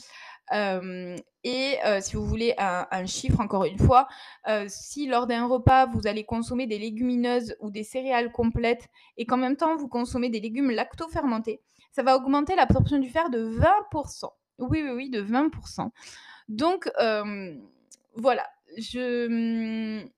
et 0.51 1.77
si 2.01 2.17
vous 2.17 2.27
voulez 2.27 2.55
un, 2.59 3.07
chiffre, 3.07 3.41
encore 3.41 3.65
une 3.65 3.79
fois, 3.79 4.09
si 4.69 5.07
lors 5.07 5.27
d'un 5.27 5.47
repas, 5.47 5.87
vous 5.87 6.07
allez 6.07 6.25
consommer 6.25 6.67
des 6.67 6.79
légumineuses 6.79 7.57
ou 7.61 7.71
des 7.71 7.85
céréales 7.85 8.33
complètes 8.33 8.89
et 9.17 9.27
qu'en 9.27 9.37
même 9.37 9.57
temps, 9.57 9.77
vous 9.77 9.89
consommez 9.89 10.29
des 10.29 10.41
légumes 10.41 10.71
lacto-fermentés, 10.71 11.61
ça 11.93 12.03
va 12.03 12.17
augmenter 12.17 12.57
l'absorption 12.57 12.99
du 12.99 13.09
fer 13.09 13.31
de 13.31 13.45
20%. 13.45 14.31
Oui, 14.59 14.83
oui, 14.83 14.91
oui, 14.91 15.11
de 15.11 15.23
20%. 15.23 15.91
Donc, 16.49 16.91
voilà, 18.15 18.47
je, 18.79 19.29
mmh, 19.29 20.09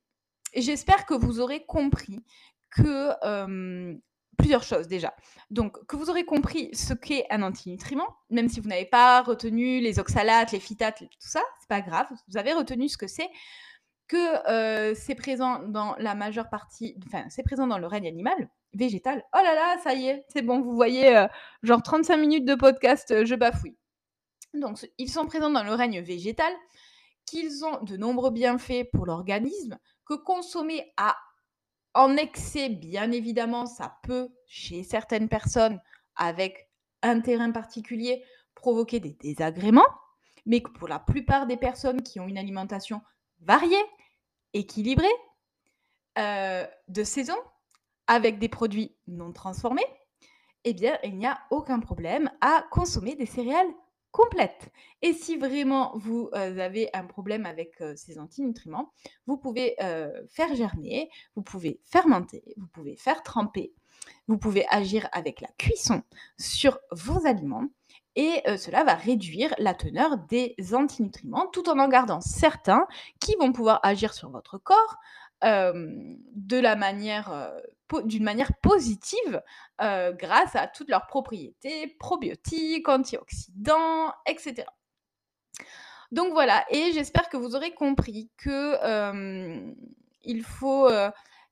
j'espère 0.55 1.05
que 1.05 1.13
vous 1.13 1.39
aurez 1.39 1.65
compris 1.65 2.23
que 2.69 3.11
plusieurs 4.37 4.63
choses 4.63 4.87
déjà. 4.87 5.13
Donc, 5.49 5.85
que 5.87 5.95
vous 5.95 6.09
aurez 6.09 6.25
compris 6.25 6.69
ce 6.73 6.93
qu'est 6.93 7.25
un 7.29 7.43
antinutriment, 7.43 8.07
même 8.29 8.49
si 8.49 8.59
vous 8.59 8.69
n'avez 8.69 8.85
pas 8.85 9.21
retenu 9.21 9.79
les 9.79 9.99
oxalates, 9.99 10.51
les 10.51 10.59
phytates, 10.59 10.99
tout 10.99 11.07
ça, 11.19 11.41
c'est 11.59 11.69
pas 11.69 11.81
grave. 11.81 12.07
Vous 12.27 12.37
avez 12.37 12.53
retenu 12.53 12.89
ce 12.89 12.97
que 12.97 13.07
c'est, 13.07 13.29
que 14.07 14.49
euh, 14.49 14.93
c'est 14.95 15.15
présent 15.15 15.59
dans 15.63 15.95
la 15.97 16.15
majeure 16.15 16.49
partie, 16.49 16.95
enfin, 17.07 17.25
c'est 17.29 17.43
présent 17.43 17.67
dans 17.67 17.77
le 17.77 17.87
règne 17.87 18.07
animal, 18.07 18.49
végétal. 18.73 19.23
Oh 19.33 19.39
là 19.43 19.55
là, 19.55 19.77
ça 19.83 19.93
y 19.93 20.07
est, 20.07 20.25
c'est 20.29 20.41
bon, 20.41 20.61
vous 20.61 20.75
voyez, 20.75 21.15
euh, 21.15 21.27
genre 21.63 21.81
35 21.81 22.17
minutes 22.17 22.45
de 22.45 22.55
podcast, 22.55 23.11
euh, 23.11 23.25
je 23.25 23.35
bafouille. 23.35 23.77
Donc, 24.53 24.77
ils 24.97 25.09
sont 25.09 25.25
présents 25.25 25.49
dans 25.49 25.63
le 25.63 25.73
règne 25.73 26.01
végétal, 26.01 26.53
qu'ils 27.25 27.65
ont 27.65 27.83
de 27.83 27.97
nombreux 27.97 28.31
bienfaits 28.31 28.89
pour 28.93 29.05
l'organisme, 29.05 29.77
que 30.05 30.13
consommer 30.13 30.93
à 30.97 31.15
en 31.95 32.17
excès, 32.17 32.69
bien 32.69 33.11
évidemment, 33.11 33.65
ça 33.65 33.97
peut, 34.03 34.29
chez 34.45 34.83
certaines 34.83 35.29
personnes 35.29 35.81
avec 36.15 36.69
un 37.01 37.21
terrain 37.21 37.51
particulier, 37.51 38.23
provoquer 38.53 38.99
des 38.99 39.13
désagréments, 39.13 39.87
mais 40.45 40.61
que 40.61 40.69
pour 40.71 40.87
la 40.87 40.99
plupart 40.99 41.47
des 41.47 41.57
personnes 41.57 42.03
qui 42.03 42.19
ont 42.19 42.27
une 42.27 42.37
alimentation 42.37 43.01
variée, 43.39 43.83
équilibrée, 44.53 45.07
euh, 46.17 46.67
de 46.89 47.03
saison, 47.03 47.37
avec 48.07 48.39
des 48.39 48.49
produits 48.49 48.95
non 49.07 49.31
transformés, 49.31 49.85
eh 50.65 50.73
bien, 50.73 50.97
il 51.03 51.17
n'y 51.17 51.27
a 51.27 51.39
aucun 51.49 51.79
problème 51.79 52.29
à 52.41 52.65
consommer 52.71 53.15
des 53.15 53.25
céréales 53.25 53.73
complète. 54.15 54.71
Et 55.01 55.11
si 55.11 55.35
vraiment 55.35 55.91
vous 55.95 56.29
euh, 56.33 56.57
avez 56.57 56.89
un 56.93 57.03
problème 57.03 57.45
avec 57.45 57.81
euh, 57.81 57.93
ces 57.97 58.17
antinutriments, 58.17 58.93
vous 59.27 59.35
pouvez 59.35 59.75
euh, 59.81 60.09
faire 60.29 60.55
germer, 60.55 61.09
vous 61.35 61.41
pouvez 61.41 61.81
fermenter, 61.83 62.41
vous 62.55 62.67
pouvez 62.67 62.95
faire 62.95 63.23
tremper, 63.23 63.73
vous 64.29 64.37
pouvez 64.37 64.65
agir 64.69 65.09
avec 65.11 65.41
la 65.41 65.49
cuisson 65.57 66.01
sur 66.37 66.79
vos 66.91 67.27
aliments 67.27 67.67
et 68.15 68.41
cela 68.57 68.85
va 68.85 68.95
réduire 68.95 69.53
la 69.57 69.73
teneur 69.73 70.17
des 70.29 70.55
antinutriments 70.71 71.47
tout 71.47 71.67
en 71.67 71.77
en 71.79 71.89
gardant 71.89 72.21
certains 72.21 72.87
qui 73.19 73.35
vont 73.41 73.51
pouvoir 73.51 73.81
agir 73.83 74.13
sur 74.13 74.29
votre 74.29 74.57
corps 74.57 74.95
de 75.41 76.57
la 76.57 76.77
manière 76.77 77.51
d'une 78.05 78.23
manière 78.23 78.51
positive 78.61 79.41
grâce 79.79 80.55
à 80.55 80.67
toutes 80.67 80.89
leurs 80.89 81.07
propriétés 81.07 81.95
probiotiques, 81.99 82.87
antioxydants, 82.87 84.11
etc. 84.25 84.63
Donc 86.11 86.33
voilà, 86.33 86.63
et 86.69 86.91
j'espère 86.93 87.29
que 87.29 87.37
vous 87.37 87.55
aurez 87.55 87.73
compris 87.73 88.29
que 88.37 88.75
il 90.23 90.43
faut 90.43 90.89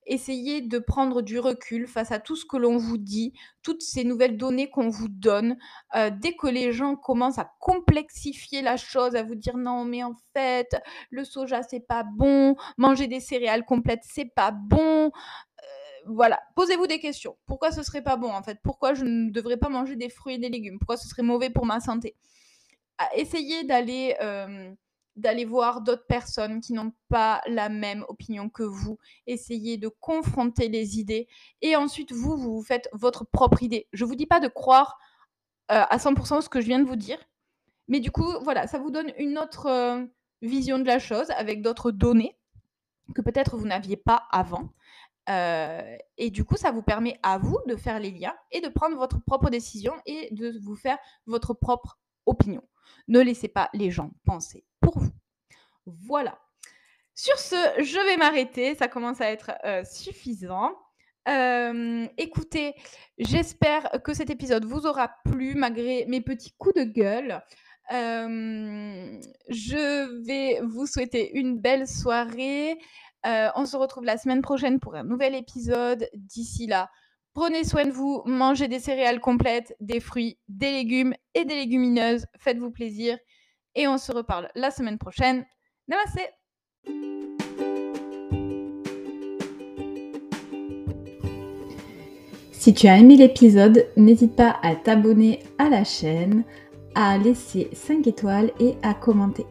essayez 0.06 0.62
de 0.62 0.80
prendre 0.80 1.22
du 1.22 1.40
recul 1.40 1.88
face 1.88 2.12
à 2.12 2.20
tout 2.20 2.36
ce 2.36 2.46
que 2.46 2.58
l'on 2.58 2.78
vous 2.78 2.98
dit, 2.98 3.34
toutes 3.62 3.82
ces 3.82 4.04
nouvelles 4.04 4.38
données 4.38 4.70
qu'on 4.70 4.90
vous 4.90 5.08
donne. 5.08 5.58
Euh, 5.96 6.10
dès 6.14 6.34
que 6.34 6.48
les 6.48 6.72
gens 6.72 6.96
commencent 6.96 7.40
à 7.40 7.52
complexifier 7.60 8.62
la 8.62 8.78
chose, 8.78 9.16
à 9.16 9.24
vous 9.24 9.36
dire 9.36 9.58
non, 9.58 9.86
mais 9.86 10.04
en 10.04 10.16
fait, 10.34 10.76
le 11.10 11.24
soja, 11.24 11.64
c'est 11.64 11.86
pas 11.88 12.04
bon, 12.04 12.56
manger 12.78 13.08
des 13.08 13.20
céréales 13.20 13.66
complètes, 13.66 14.04
c'est 14.04 14.34
pas 14.34 14.52
bon. 14.52 15.12
Voilà, 16.06 16.40
posez-vous 16.56 16.88
des 16.88 17.00
questions. 17.00 17.38
Pourquoi 17.46 17.72
ce 17.72 17.84
serait 17.84 18.04
pas 18.04 18.18
bon 18.18 18.32
en 18.32 18.44
fait? 18.44 18.60
Pourquoi 18.64 18.94
je 18.94 19.06
ne 19.06 19.32
devrais 19.32 19.58
pas 19.58 19.70
manger 19.70 19.96
des 19.96 20.10
fruits 20.10 20.36
et 20.36 20.38
des 20.38 20.50
légumes? 20.50 20.80
Pourquoi 20.80 20.98
ce 20.98 21.08
serait 21.08 21.24
mauvais 21.24 21.50
pour 21.50 21.66
ma 21.66 21.80
santé? 21.80 22.16
Ah, 22.98 23.10
Essayez 23.16 23.64
d'aller 23.64 24.16
euh, 24.22 24.74
d'aller 25.16 25.46
voir 25.46 25.82
d'autres 25.82 26.06
personnes 26.08 26.60
qui 26.60 26.74
n'ont 26.74 26.94
pas 27.10 27.42
la 27.48 27.70
même 27.70 28.04
opinion 28.08 28.50
que 28.50 28.64
vous. 28.64 28.98
Essayez 29.28 29.78
de 29.78 29.88
confronter 29.88 30.68
les 30.70 31.00
idées 31.00 31.28
et 31.62 31.76
ensuite 31.76 32.12
vous, 32.12 32.36
vous, 32.36 32.62
faites 32.64 32.90
votre 32.94 33.26
propre 33.26 33.64
idée. 33.64 33.88
Je 33.94 34.04
ne 34.04 34.10
vous 34.10 34.16
dis 34.16 34.26
pas 34.26 34.40
de 34.40 34.48
croire 34.48 34.98
euh, 35.72 35.84
à 35.90 35.98
100% 35.98 36.42
ce 36.42 36.50
que 36.50 36.62
je 36.62 36.66
viens 36.66 36.80
de 36.80 36.88
vous 36.88 36.96
dire, 36.96 37.20
mais 37.88 38.00
du 38.00 38.12
coup, 38.12 38.32
voilà, 38.42 38.68
ça 38.68 38.80
vous 38.80 38.92
donne 38.92 39.12
une 39.18 39.38
autre 39.38 39.68
euh, 39.68 40.06
vision 40.42 40.80
de 40.80 40.86
la 40.86 41.00
chose 41.00 41.30
avec 41.32 41.62
d'autres 41.62 41.92
données 41.92 42.36
que 43.14 43.22
peut-être 43.22 43.58
vous 43.58 43.68
n'aviez 43.68 43.98
pas 43.98 44.24
avant. 44.32 44.70
Euh, 45.30 45.96
et 46.18 46.30
du 46.30 46.44
coup, 46.44 46.58
ça 46.58 46.72
vous 46.72 46.82
permet 46.82 47.20
à 47.24 47.38
vous 47.38 47.58
de 47.68 47.76
faire 47.76 48.00
les 48.00 48.12
liens 48.12 48.36
et 48.52 48.62
de 48.62 48.68
prendre 48.68 48.98
votre 48.98 49.24
propre 49.24 49.50
décision 49.50 49.94
et 50.06 50.30
de 50.32 50.60
vous 50.62 50.76
faire 50.76 50.98
votre 51.26 51.54
propre 51.54 52.00
opinion. 52.26 52.62
Ne 53.08 53.22
laissez 53.22 53.48
pas 53.48 53.70
les 53.74 53.92
gens 53.92 54.12
penser 54.26 54.66
pour 54.82 55.00
vous. 55.00 55.12
Voilà. 55.86 56.38
Sur 57.16 57.38
ce, 57.38 57.56
je 57.82 58.06
vais 58.06 58.18
m'arrêter. 58.18 58.76
Ça 58.76 58.88
commence 58.88 59.22
à 59.22 59.32
être 59.32 59.52
euh, 59.66 59.84
suffisant. 59.86 60.72
Euh, 61.30 62.06
écoutez, 62.18 62.74
j'espère 63.18 63.90
que 64.04 64.14
cet 64.14 64.30
épisode 64.30 64.66
vous 64.66 64.86
aura 64.86 65.10
plu 65.24 65.56
malgré 65.56 66.06
mes 66.08 66.20
petits 66.20 66.54
coups 66.58 66.76
de 66.76 66.84
gueule. 66.84 67.42
Je 67.90 69.16
vais 70.26 70.60
vous 70.62 70.86
souhaiter 70.86 71.32
une 71.38 71.60
belle 71.60 71.88
soirée. 71.88 72.78
On 73.24 73.66
se 73.66 73.78
retrouve 73.78 74.04
la 74.04 74.18
semaine 74.18 74.42
prochaine 74.42 74.80
pour 74.80 74.96
un 74.96 75.04
nouvel 75.04 75.36
épisode. 75.36 76.08
D'ici 76.14 76.68
là, 76.68 76.90
Prenez 77.34 77.64
soin 77.64 77.86
de 77.86 77.92
vous, 77.92 78.22
mangez 78.26 78.68
des 78.68 78.80
céréales 78.80 79.20
complètes, 79.20 79.76
des 79.80 80.00
fruits, 80.00 80.38
des 80.48 80.72
légumes 80.72 81.16
et 81.34 81.46
des 81.46 81.56
légumineuses. 81.56 82.28
Faites-vous 82.38 82.70
plaisir 82.70 83.18
et 83.74 83.88
on 83.88 83.98
se 83.98 84.12
reparle 84.12 84.50
la 84.54 84.70
semaine 84.70 85.00
prochaine. 85.00 85.44
Namaste 85.88 86.20
Si 92.52 92.74
tu 92.76 92.88
as 92.88 93.00
aimé 93.00 93.18
l'épisode, 93.18 93.88
n'hésite 93.98 94.36
pas 94.36 94.60
à 94.62 94.76
t'abonner 94.76 95.40
à 95.58 95.70
la 95.70 95.84
chaîne, 95.84 96.44
à 96.94 97.18
laisser 97.18 97.70
5 97.74 98.06
étoiles 98.06 98.52
et 98.60 98.76
à 98.84 98.94
commenter. 98.94 99.48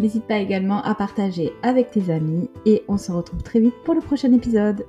N'hésite 0.00 0.24
pas 0.24 0.38
également 0.38 0.82
à 0.82 0.94
partager 0.94 1.52
avec 1.62 1.90
tes 1.90 2.10
amis 2.10 2.48
et 2.64 2.82
on 2.88 2.96
se 2.96 3.12
retrouve 3.12 3.42
très 3.42 3.60
vite 3.60 3.74
pour 3.84 3.92
le 3.92 4.00
prochain 4.00 4.32
épisode. 4.32 4.86